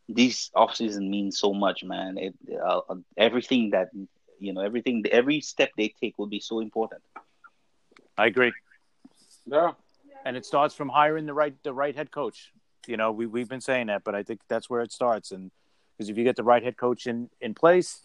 [0.09, 2.17] these off season means so much, man.
[2.17, 2.81] It uh,
[3.17, 3.89] everything that
[4.43, 7.01] you know, everything, every step they take will be so important.
[8.17, 8.51] I agree.
[9.45, 9.71] Yeah.
[10.25, 12.51] And it starts from hiring the right the right head coach.
[12.85, 15.31] You know, we we've been saying that, but I think that's where it starts.
[15.31, 15.51] And
[15.97, 18.01] because if you get the right head coach in in place,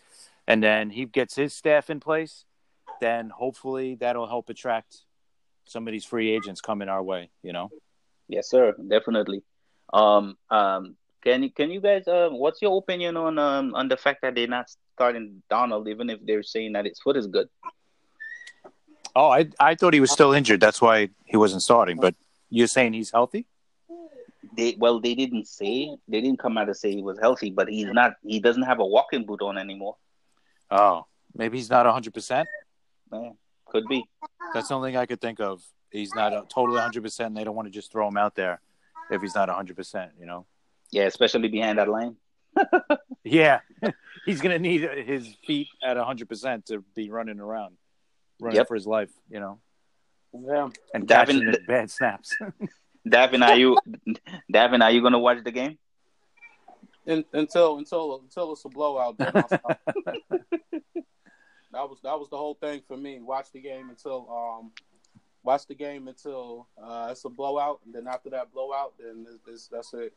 [0.47, 2.45] and then he gets his staff in place,
[3.01, 4.99] then hopefully that'll help attract
[5.65, 7.31] some of these free agents coming our way.
[7.43, 7.71] You know.
[8.29, 9.43] Yes, sir, definitely.
[9.93, 12.07] Um, um, can you can you guys?
[12.07, 16.11] Uh, what's your opinion on um on the fact that they're not starting Donald, even
[16.11, 17.49] if they're saying that his foot is good?
[19.17, 20.61] Oh, I I thought he was still injured.
[20.61, 21.99] That's why he wasn't starting.
[21.99, 22.15] But
[22.51, 23.47] you're saying he's healthy?
[24.57, 27.69] They well, they didn't say they didn't come out and say he was healthy, but
[27.69, 28.15] he's not.
[28.23, 29.97] He doesn't have a walking boot on anymore.
[30.71, 32.15] Oh, maybe he's not 100.
[32.15, 32.49] percent
[33.67, 34.05] could be.
[34.55, 35.63] That's the only thing I could think of.
[35.91, 38.35] He's not a, totally 100, percent and they don't want to just throw him out
[38.35, 38.61] there
[39.11, 39.77] if he's not 100.
[39.77, 40.47] percent You know.
[40.91, 42.17] Yeah, especially behind that line.
[43.25, 43.61] Yeah,
[44.25, 47.77] he's gonna need his feet at hundred percent to be running around,
[48.41, 48.69] running Yep.
[48.69, 49.11] for his life.
[49.29, 49.59] You know,
[50.33, 50.69] Yeah.
[50.95, 52.35] and Davin- catching bad snaps.
[53.07, 53.77] Davin, are you
[54.51, 55.79] Davin, are you gonna watch the game?
[57.05, 59.19] In, until until until it's a blowout.
[59.19, 59.81] Then I'll stop.
[61.73, 63.21] that was that was the whole thing for me.
[63.21, 64.73] Watch the game until um,
[65.43, 69.43] watch the game until uh, it's a blowout, and then after that blowout, then it's,
[69.49, 70.15] it's, that's it.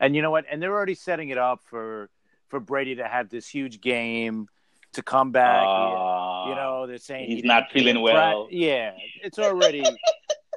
[0.00, 0.44] And you know what?
[0.50, 2.08] And they're already setting it up for
[2.48, 4.48] for Brady to have this huge game
[4.94, 5.62] to come back.
[5.66, 8.48] Uh, you know, they're saying he's didn't- feeling didn't prac- well.
[8.50, 8.92] Yeah,
[9.22, 9.84] it's already.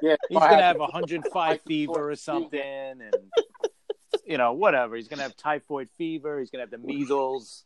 [0.00, 3.14] Yeah, He's gonna have 105 fever or something, and
[4.26, 4.96] you know whatever.
[4.96, 6.40] He's gonna have typhoid fever.
[6.40, 7.64] He's gonna have the measles,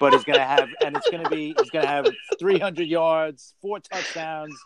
[0.00, 1.54] but he's gonna have, and it's gonna be.
[1.58, 4.58] He's gonna have 300 yards, four touchdowns.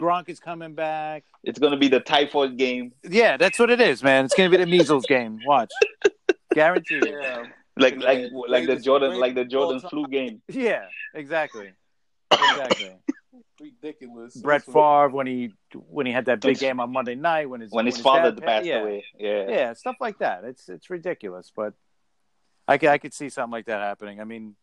[0.00, 1.24] Gronk is coming back.
[1.42, 4.24] It's gonna be the typhoid game, Yeah, that's what it is, man.
[4.24, 5.40] It's gonna be the measles game.
[5.46, 5.70] Watch,
[6.54, 7.06] guaranteed.
[7.06, 7.44] Yeah,
[7.76, 10.42] like like like the Jordan like the Jordan flu game.
[10.48, 11.72] Yeah, exactly,
[12.30, 12.96] exactly.
[13.60, 14.36] ridiculous.
[14.36, 17.60] Brett That's Favre when he when he had that big game on Monday night when
[17.60, 18.80] his When his his father dad passed yeah.
[18.80, 19.04] away.
[19.18, 19.48] Yeah.
[19.48, 20.44] yeah, stuff like that.
[20.44, 21.74] It's it's ridiculous, but
[22.68, 24.20] I could, I could see something like that happening.
[24.20, 24.54] I mean,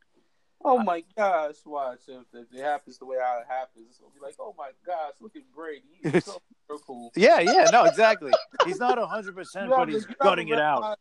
[0.67, 1.55] Oh my gosh!
[1.63, 4.55] Watch if, if it happens the way how it happens, it's gonna be like, oh
[4.57, 5.83] my gosh, look at Brady.
[6.03, 6.39] He's so
[6.87, 7.11] cool.
[7.15, 8.31] yeah, yeah, no, exactly.
[8.65, 10.97] He's not hundred percent, but he's gutting it out.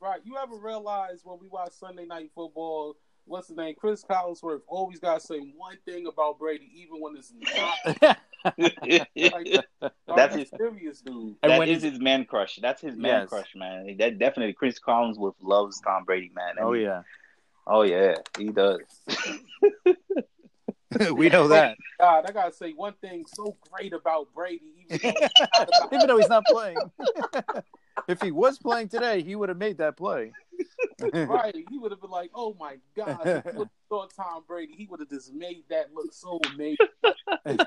[0.00, 0.20] Right.
[0.24, 2.96] You ever realize when we watch Sunday Night Football,
[3.26, 3.74] what's the name?
[3.78, 7.32] Chris Collinsworth always got to say one thing about Brady, even when it's
[8.02, 8.18] not.
[8.58, 9.64] Like,
[10.06, 11.36] That's his- serious, dude.
[11.42, 12.58] And when is he- his man crush.
[12.60, 13.28] That's his man Yes.
[13.30, 13.96] crush, man.
[13.98, 16.54] That definitely Chris Collinsworth loves Tom Brady, man.
[16.58, 17.02] I oh mean, yeah,
[17.66, 18.80] oh yeah, he does.
[21.12, 21.76] we know that.
[22.00, 25.92] Oh, God, I gotta say one thing so great about Brady, even though he's not
[25.92, 26.76] Even though he's not playing,
[28.08, 30.32] if he was playing today, he would have made that play.
[31.28, 33.42] right, he would have been like, "Oh my God!"
[33.88, 36.86] Thought Tom Brady, he would have just made that look so amazing.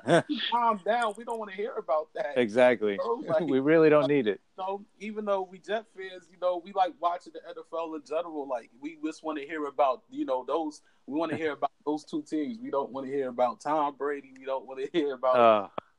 [0.52, 1.14] Calm down.
[1.18, 2.34] We don't want to hear about that.
[2.38, 2.98] exactly.
[3.28, 4.42] Like- We really don't need it.
[4.58, 8.02] You know, even though we Jet fans, you know, we like watching the NFL in
[8.08, 8.48] general.
[8.48, 10.82] Like we just want to hear about, you know, those.
[11.06, 12.58] We want to hear about those two teams.
[12.62, 14.34] We don't want to hear about Tom Brady.
[14.38, 15.36] We don't want to hear about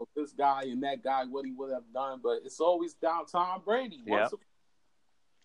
[0.01, 2.20] Uh, this guy and that guy what he would have done.
[2.22, 4.03] But it's always down Tom Brady.
[4.07, 4.36] Once a-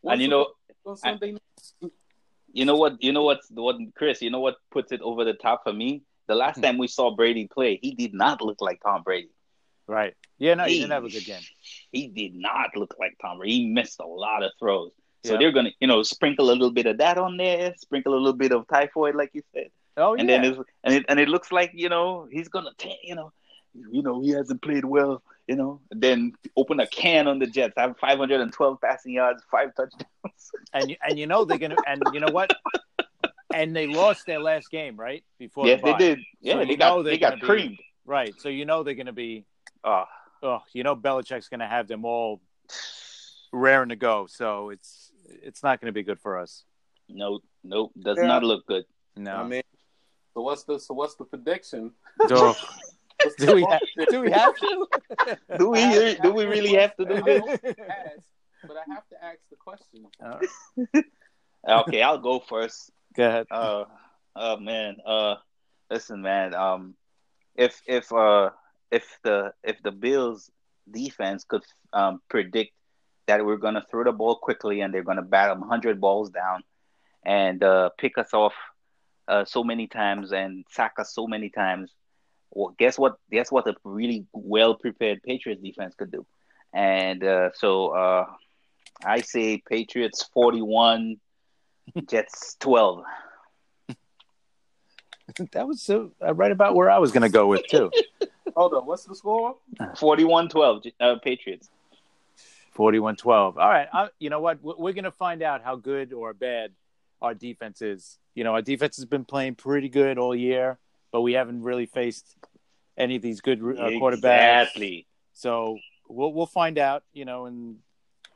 [0.04, 0.48] And you know,
[0.86, 1.92] on Sunday night.
[2.52, 3.02] you know what?
[3.02, 4.22] You know what's the what, Chris?
[4.22, 6.04] You know what puts it over the top for me?
[6.28, 6.62] The last hmm.
[6.64, 9.30] time we saw Brady play, he did not look like Tom Brady.
[9.88, 10.14] right.
[10.40, 11.42] Yeah, no, he He- didn't have a good game.
[11.92, 13.54] He did not look like Tom Brady.
[13.54, 14.92] He missed a lot of throws.
[15.26, 15.40] So Yeah.
[15.40, 18.34] they're gonna, you know, sprinkle a little bit of that on there, sprinkle a little
[18.34, 20.42] bit of typhoid, like you said, Oh and yeah.
[20.42, 23.32] then it's, and it and it looks like you know he's gonna, ta- you know,
[23.74, 25.82] you know he hasn't played well, you know.
[25.92, 30.52] Then open a can on the Jets, have 512 passing yards, five touchdowns.
[30.74, 32.52] and you, and you know they're gonna and you know what?
[33.54, 35.24] And they lost their last game, right?
[35.38, 36.20] Before yes, the they did.
[36.42, 37.80] Yeah, So they you got know they're got gonna be- creamed.
[38.06, 38.34] Right.
[38.40, 39.46] So you know they're gonna be
[39.84, 40.06] Oh,
[40.42, 42.42] oh, you know Belichick's gonna have them all
[43.52, 44.28] raring to go.
[44.28, 46.64] So it's it's not gonna be good for us.
[47.10, 48.28] no, nope, does Yeah.
[48.28, 48.86] not look good.
[49.16, 49.36] No.
[49.36, 49.62] I mean,
[50.34, 51.92] so what's the so what's the prediction?
[53.24, 54.88] So, What's the do we have, do we have to?
[55.58, 57.44] Do we I- do we really have to do I this?
[58.68, 60.06] but I have to ask the question.
[60.24, 60.40] Uh,
[61.68, 62.92] Okay, I'll go first.
[63.16, 63.48] go ahead.
[63.50, 63.86] Uh,
[64.36, 64.98] oh man.
[65.06, 65.36] Uh,
[65.90, 66.54] listen, man.
[66.54, 66.96] Um,
[67.56, 68.50] if if uh
[68.92, 70.50] if the if the Bills
[70.90, 71.64] defense could
[71.94, 72.74] um predict
[73.28, 76.64] that we're gonna throw the ball quickly and they're gonna bat them hundred balls down
[77.26, 78.54] and uh pick us off
[79.28, 81.92] uh so many times and sack us so many times,
[82.54, 83.18] well, guess what?
[83.32, 83.68] Guess what?
[83.68, 86.26] A really well prepared Patriots defense could do.
[86.74, 88.26] And uh, so uh,
[89.06, 91.18] I say Patriots forty one.
[92.10, 93.04] Jets 12.
[95.52, 97.90] That was so uh, right about where I was gonna go with too.
[98.56, 99.56] Hold on, what's the score?
[99.98, 101.70] 41 12, uh, Patriots.
[102.78, 103.26] 41-12.
[103.26, 103.88] All right.
[103.92, 104.62] I, you know what?
[104.64, 106.72] We- We're gonna find out how good or bad
[107.22, 108.20] our defense is.
[108.36, 110.78] You know, our defense has been playing pretty good all year,
[111.14, 112.36] but we haven't really faced
[112.98, 114.64] any of these good uh, quarterbacks.
[114.64, 115.08] Exactly.
[115.32, 115.78] So
[116.10, 117.78] we'll we'll find out, you know, and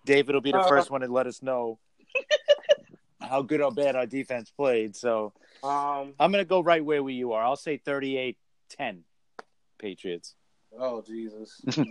[0.06, 1.80] David will be the Uh, first one to let us know
[3.22, 4.96] how good or bad our defense played.
[4.96, 6.14] So Um.
[6.20, 7.44] I'm gonna go right where you are.
[7.44, 8.36] I'll say 38-10
[9.80, 10.36] Patriots.
[10.80, 11.62] Oh Jesus.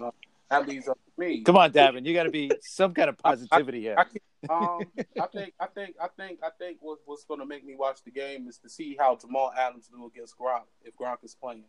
[0.48, 1.42] That leaves up to me.
[1.42, 3.96] Come on, Davin, you got to be some kind of positivity here.
[3.98, 4.04] I
[4.50, 4.80] um,
[5.20, 8.02] I think, I think, I think, I think what, what's going to make me watch
[8.04, 11.64] the game is to see how Jamal Adams do against Gronk if Gronk is playing.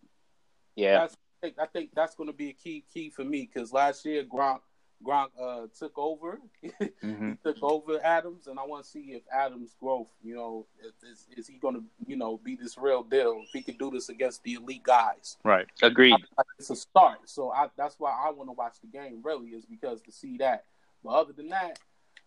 [0.75, 0.99] Yeah.
[0.99, 3.71] That's, I think, I think that's going to be a key key for me because
[3.71, 4.59] last year Gronk
[5.05, 6.39] Gronk uh, took over.
[7.03, 7.31] Mm-hmm.
[7.31, 10.65] he took over Adams, and I want to see if Adams' growth, you know,
[11.09, 13.41] is, is he going to, you know, be this real deal?
[13.43, 15.67] If he can do this against the elite guys, Right.
[15.81, 16.15] Agreed.
[16.57, 17.19] it's a start.
[17.25, 19.21] So I, that's why I want to watch the game.
[19.23, 20.65] Really, is because to see that.
[21.03, 21.79] But other than that,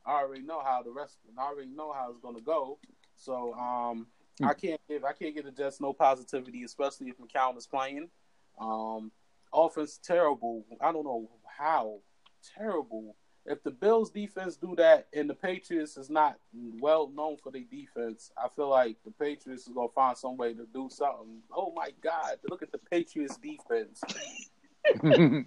[0.06, 1.18] I already know how the rest.
[1.38, 2.78] I already know how it's going to go.
[3.16, 4.06] So um,
[4.40, 4.46] Hmm.
[4.46, 5.04] I can't give.
[5.04, 8.08] I can't give the Jets no positivity, especially if McCown is playing.
[8.60, 9.12] Um,
[9.52, 10.64] offense terrible.
[10.80, 11.98] I don't know how
[12.56, 13.16] terrible.
[13.46, 17.64] If the Bills defense do that and the Patriots is not well known for their
[17.70, 21.40] defense, I feel like the Patriots is gonna find some way to do something.
[21.54, 22.36] Oh my God!
[22.48, 24.02] Look at the Patriots defense,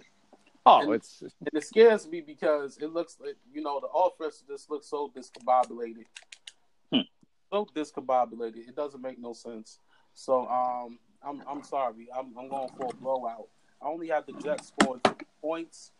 [0.66, 4.70] oh, it's and it scares me because it looks like you know the offense just
[4.70, 6.06] looks so discombobulated,
[6.92, 7.00] Hmm.
[7.52, 8.68] so discombobulated.
[8.68, 9.78] It doesn't make no sense.
[10.14, 12.08] So um, I'm I'm sorry.
[12.16, 13.48] I'm I'm going for a blowout.
[13.82, 15.02] I only have the Jets scoring
[15.40, 15.92] points,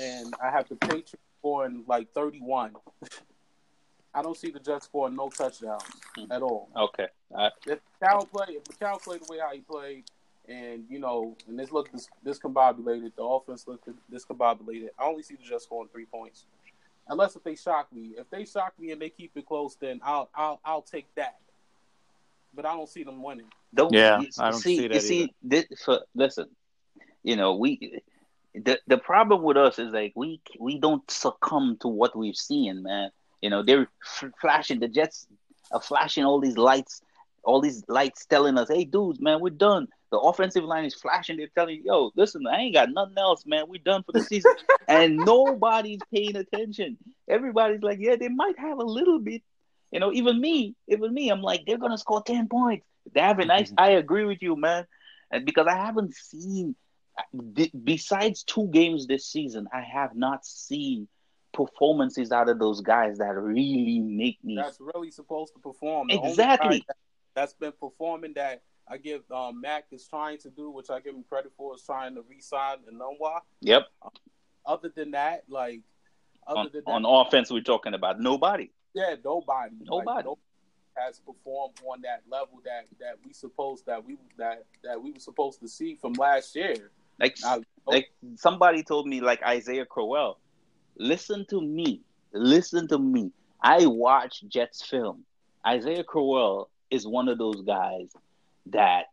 [0.00, 2.74] and I have the Patriots scoring like 31.
[4.14, 5.82] I don't see the Jets scoring no touchdowns
[6.30, 6.70] at all.
[6.74, 7.08] Okay.
[7.34, 10.04] Uh, If Cal play, if Cal played the way how he played,
[10.48, 14.88] and you know, and this looked dis- discombobulated, the offense looked discombobulated.
[14.98, 16.46] I only see the Jets scoring three points,
[17.08, 18.14] unless if they shock me.
[18.18, 21.36] If they shock me and they keep it close, then I'll I'll I'll take that.
[22.54, 23.46] But I don't see them winning.
[23.74, 26.46] Don't, Yeah, you, I don't see, see that You see, this, for, listen,
[27.22, 28.00] you know, we
[28.54, 32.82] the the problem with us is like we we don't succumb to what we've seen,
[32.82, 33.10] man.
[33.42, 35.26] You know, they're f- flashing the Jets
[35.72, 37.02] are flashing all these lights,
[37.44, 41.36] all these lights telling us, "Hey, dudes, man, we're done." The offensive line is flashing.
[41.36, 43.64] They're telling "Yo, listen, I ain't got nothing else, man.
[43.68, 44.52] We're done for the season,"
[44.88, 46.96] and nobody's paying attention.
[47.28, 49.42] Everybody's like, "Yeah, they might have a little bit."
[49.90, 52.86] You know, even me, even me, I'm like, they're gonna score ten points.
[53.14, 53.74] Davin, I, Mhm.
[53.78, 54.86] I agree with you, man,
[55.30, 56.76] and because I haven't seen,
[57.84, 61.08] besides two games this season, I have not seen
[61.52, 64.56] performances out of those guys that really make me.
[64.56, 66.08] That's really supposed to perform.
[66.08, 66.84] The Exactly.
[66.86, 66.96] that-
[67.34, 71.14] That's been performing that I give um, Mac is trying to do, which I give
[71.14, 73.40] him credit for, is trying to re-sign Enunwa.
[73.60, 73.86] Yep,
[74.64, 75.80] Other than that, like
[76.46, 78.70] other on, than that, on offense, we're talking about nobody.
[78.94, 80.24] yeah, nobody, Like, Nobody.
[80.24, 80.40] nobody
[80.96, 85.18] has performed on that level that that we supposed that we that that we were
[85.18, 86.90] supposed to see from last year.
[87.18, 87.36] Like,
[87.86, 90.38] like somebody told me, like Isaiah Crowell,
[90.98, 93.32] listen to me, listen to me.
[93.62, 95.24] I watch Jets film.
[95.66, 98.12] Isaiah Crowell is one of those guys
[98.70, 99.06] that,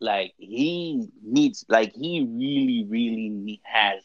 [0.00, 4.02] like, he needs, like, he really, really need, has.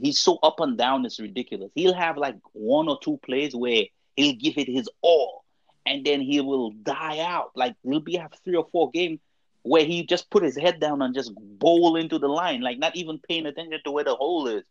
[0.00, 1.70] He's so up and down, it's ridiculous.
[1.74, 5.44] He'll have like one or two plays where he'll give it his all,
[5.84, 7.50] and then he will die out.
[7.56, 9.18] Like, he'll be have three or four games
[9.62, 12.96] where he just put his head down and just bowl into the line, like not
[12.96, 14.64] even paying attention to where the hole is.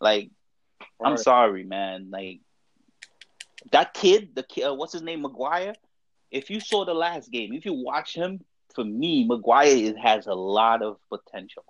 [0.00, 0.30] Like,
[1.02, 2.10] I'm sorry, man.
[2.10, 2.40] Like
[3.72, 5.74] that kid, the kid, uh, what's his name, McGuire.
[6.30, 8.40] If you saw the last game, if you watch him,
[8.74, 11.64] for me, McGuire is, has a lot of potential.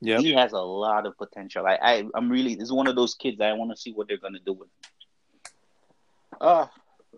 [0.00, 1.66] Yeah, He has a lot of potential.
[1.66, 4.06] I, I I'm really this is one of those kids I want to see what
[4.08, 4.68] they're gonna do with.
[6.40, 6.66] Uh,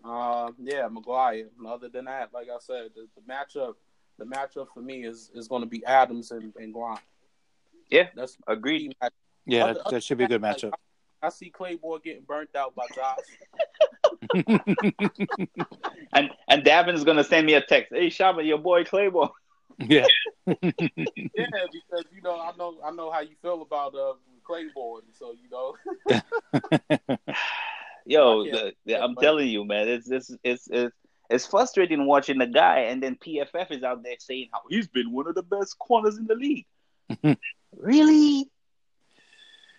[0.04, 1.46] uh, yeah, McGuire.
[1.66, 3.74] Other than that, like I said, the, the matchup,
[4.18, 6.98] the matchup for me is is going to be Adams and, and Gronk.
[7.90, 8.08] Yeah.
[8.14, 8.78] that's Agreed.
[8.78, 9.12] key match-
[9.46, 10.70] Yeah, Other- that, that should be a good like, matchup.
[10.72, 10.76] I,
[11.22, 13.18] I see Claymore getting burnt out by Josh.
[16.12, 17.92] And and Davin is gonna send me a text.
[17.92, 19.30] Hey, Shaba, your boy Claymore.
[19.78, 20.06] yeah.
[20.46, 24.14] yeah, because you know I know I know how you feel about uh
[24.44, 25.76] Claymore, so you know.
[28.06, 30.96] Yo, the, the, I'm telling you, man, it's it's it's it's
[31.28, 35.12] it's frustrating watching the guy, and then PFF is out there saying how he's been
[35.12, 36.66] one of the best corners in the league.
[37.76, 38.50] really?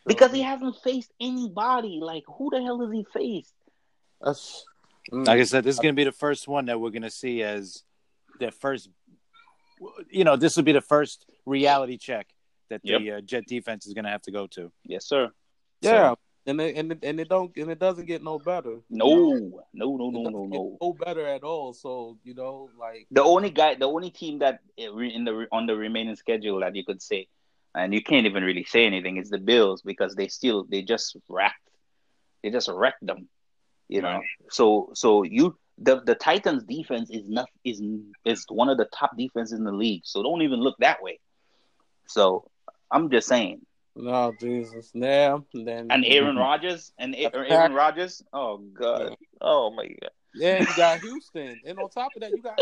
[0.06, 2.00] Because he hasn't faced anybody.
[2.02, 3.54] Like, who the hell has he faced?
[4.20, 4.66] That's,
[5.12, 7.12] Like I said, this is going to be the first one that we're going to
[7.12, 7.84] see as
[8.40, 8.90] the first.
[10.10, 12.28] You know, this will be the first reality check
[12.70, 14.72] that the uh, Jet defense is going to have to go to.
[14.86, 15.32] Yes, sir.
[15.82, 18.78] yeah, and it, and it, and it don't and it doesn't get no better.
[18.90, 20.78] No, no, no, It no, no, get no.
[20.82, 21.74] no better at all.
[21.74, 25.76] So you know, like The only guy, the only team that in the on the
[25.76, 27.28] remaining schedule that you could say,
[27.76, 31.16] and you can't even really say anything, is the Bills because they still they just
[31.30, 31.70] wrecked,
[32.44, 33.30] they just wrecked them,
[33.88, 34.18] you know.
[34.20, 34.26] Right.
[34.50, 37.82] So so you the the Titans defense is not is
[38.26, 40.02] is one of the top defenses in the league.
[40.06, 41.20] So don't even look that way.
[42.08, 42.50] So
[42.90, 43.66] I'm just saying.
[43.96, 49.88] no Jesus, now then And Aaron Rodgers and A- Aaron Rodgers, oh god, oh my
[49.88, 50.12] god.
[50.34, 52.58] Yeah, you got Houston, and on top of that, you got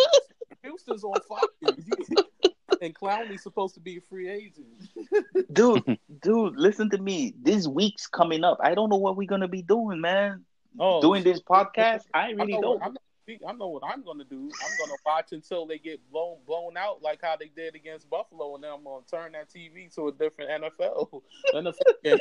[0.64, 1.42] Houston's on fire.
[2.82, 4.68] and Clowney's supposed to be a free agent.
[5.54, 7.34] dude, dude, listen to me.
[7.42, 8.60] This week's coming up.
[8.62, 10.46] I don't know what we're gonna be doing, man.
[10.80, 12.80] Oh, doing this podcast, I I really know, don't.
[12.80, 12.94] what,
[13.42, 14.38] I'm, know what I'm gonna do.
[14.64, 18.56] I'm gonna watch until they get blown blown out, like how they did against Buffalo,
[18.56, 21.22] and then I'm gonna turn that TV to a different NFL.
[21.54, 22.20] NFL.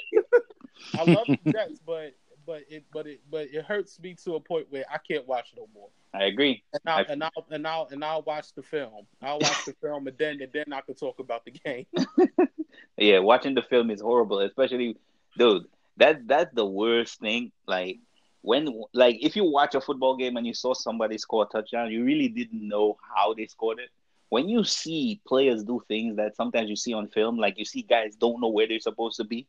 [0.95, 2.15] I love the Jets, but
[2.49, 5.53] but it but it but it hurts me to a point where I can't watch
[5.55, 5.91] no more.
[6.15, 6.65] I agree.
[6.73, 9.07] And I'll, I- and I'll and I'll and I'll watch the film.
[9.23, 11.87] I'll watch the film, and then and then I can talk about the game.
[12.97, 14.97] Yeah, watching the film is horrible, especially
[15.37, 15.67] dude.
[15.99, 17.53] That that's the worst thing.
[17.67, 17.99] Like
[18.43, 21.93] when like if you watch a football game and you saw somebody score a touchdown,
[21.93, 23.91] you really didn't know how they scored it.
[24.31, 27.83] When you see players do things that sometimes you see on film, like you see
[27.83, 29.47] guys don't know where they're supposed to be,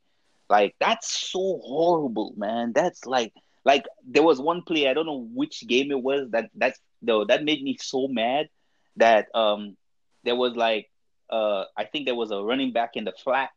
[0.50, 2.74] like that's so horrible, man.
[2.74, 3.34] That's like
[3.66, 7.26] like there was one play I don't know which game it was that that's though
[7.26, 8.50] that made me so mad
[8.97, 9.78] that um
[10.24, 10.89] there was like
[11.30, 13.50] uh I think there was a running back in the flat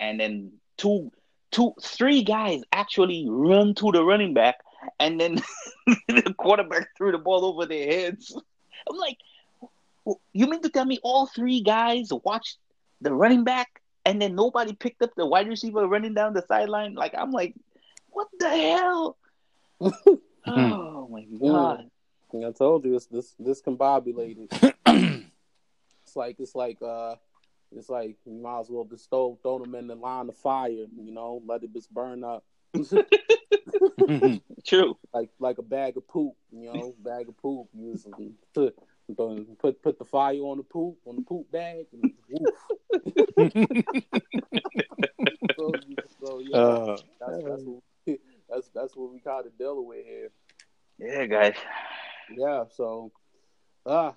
[0.00, 1.10] and then two
[1.50, 4.56] two three guys actually run to the running back
[4.98, 5.36] and then
[6.08, 8.36] the quarterback threw the ball over their heads.
[8.88, 9.18] I'm like
[10.32, 12.58] you mean to tell me all three guys watched
[13.00, 16.94] the running back and then nobody picked up the wide receiver running down the sideline?
[16.94, 17.54] Like I'm like,
[18.10, 19.16] what the hell?
[20.46, 21.90] oh my god.
[22.34, 24.74] I told you it's this discombobulated.
[26.02, 27.14] it's like it's like uh
[27.74, 30.68] it's like you might as well just throw throw them in the line of fire,
[30.68, 32.44] you know, let it just burn up.
[34.66, 34.96] True.
[35.12, 37.68] like like a bag of poop, you know, bag of poop.
[37.74, 38.08] You just
[38.54, 38.76] put
[39.58, 41.86] put put the fire on the poop on the poop bag.
[41.92, 42.54] And woof.
[45.56, 45.74] So,
[46.20, 48.18] so, yeah, Uh, that's, that's, what, we-
[48.48, 50.30] that's that's what we call the Delaware here.
[50.98, 51.54] Yeah, guys.
[52.36, 53.12] Yeah, so
[53.86, 54.14] ah,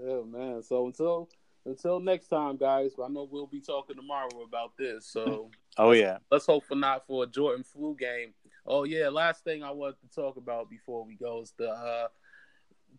[0.00, 0.62] oh man.
[0.62, 1.28] So until
[1.64, 2.92] until next time, guys.
[3.02, 5.06] I know we'll be talking tomorrow about this.
[5.06, 6.18] So oh yeah.
[6.30, 8.34] let's hope for not for a Jordan flu game.
[8.64, 12.08] Oh yeah, last thing I wanted to talk about before we go is the uh,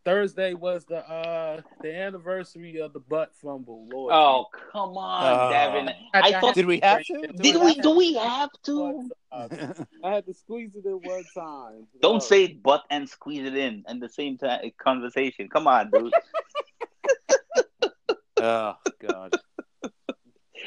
[0.06, 3.88] Thursday was the uh, the anniversary of the butt fumble.
[3.92, 5.90] Lord, Oh come on, Uh, Davin.
[6.14, 7.28] I- I I thought Did we have to?
[7.36, 9.10] did we do we have to?
[9.32, 9.48] Uh,
[10.04, 11.88] I had to squeeze it in one time.
[12.02, 15.50] Don't say butt and squeeze it in in the same time conversation.
[15.50, 16.14] Come on, dude.
[18.38, 18.74] oh
[19.08, 19.34] God.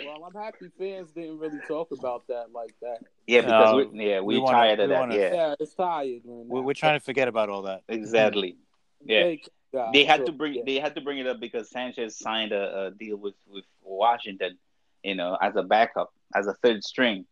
[0.06, 2.98] Well, I'm happy fans didn't really talk about that like that.
[3.26, 5.00] Yeah, because No, we, yeah, we, we wanna- tired of we that.
[5.00, 6.44] wanna- yeah, Yeah, it's tired, man.
[6.48, 7.82] We're, we're trying to forget about all that.
[7.88, 8.56] exactly.
[9.05, 9.22] Yeah.
[9.22, 9.92] Thank God.
[9.94, 10.62] They had So, to bring yeah.
[10.66, 14.59] they had to bring it up because Sanchez signed a, a deal with with Washington,
[15.03, 17.26] you know, as a backup, as a third string.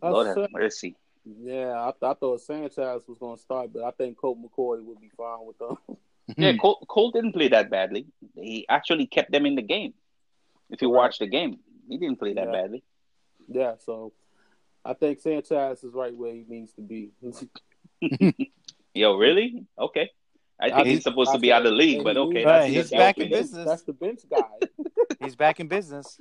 [0.00, 0.96] That's Lord have mercy.
[1.24, 5.00] Yeah, I, I thought Sanchez was going to start, but I think Colt McCoy would
[5.00, 5.76] be fine with them.
[6.36, 6.58] Yeah, hmm.
[6.58, 8.06] Colt, Colt didn't play that badly.
[8.36, 9.94] He actually kept them in the game.
[10.70, 10.96] If you Correct.
[10.96, 11.58] watch the game,
[11.88, 12.52] he didn't play that Yeah.
[12.52, 12.84] badly.
[13.48, 14.12] yeah, so
[14.84, 17.10] I think Sanchez is right where he needs to be.
[18.94, 19.66] Yo, really?
[19.76, 20.10] Okay.
[20.60, 22.44] I think I- he's supposed to be out of the league, but okay.
[22.44, 23.66] Right, that's he's just your back in business.
[23.66, 24.40] That's the bench guy.
[25.20, 26.18] He's back in business.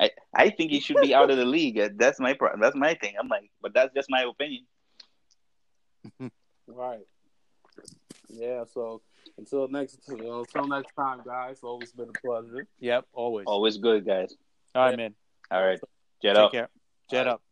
[0.00, 1.98] I, I think he should be out of the league.
[1.98, 2.60] That's my problem.
[2.60, 3.14] that's my thing.
[3.20, 4.64] I'm like, but that's just my opinion.
[6.66, 7.00] right.
[8.30, 9.02] Yeah, so
[9.36, 11.58] until next you until next time, guys.
[11.62, 12.66] Always been a pleasure.
[12.80, 13.44] Yep, always.
[13.46, 14.34] Always good, guys.
[14.74, 15.14] All right, man.
[15.50, 15.80] All right,
[16.22, 16.52] jet Take up.
[16.52, 16.68] care.
[17.10, 17.42] Jet up.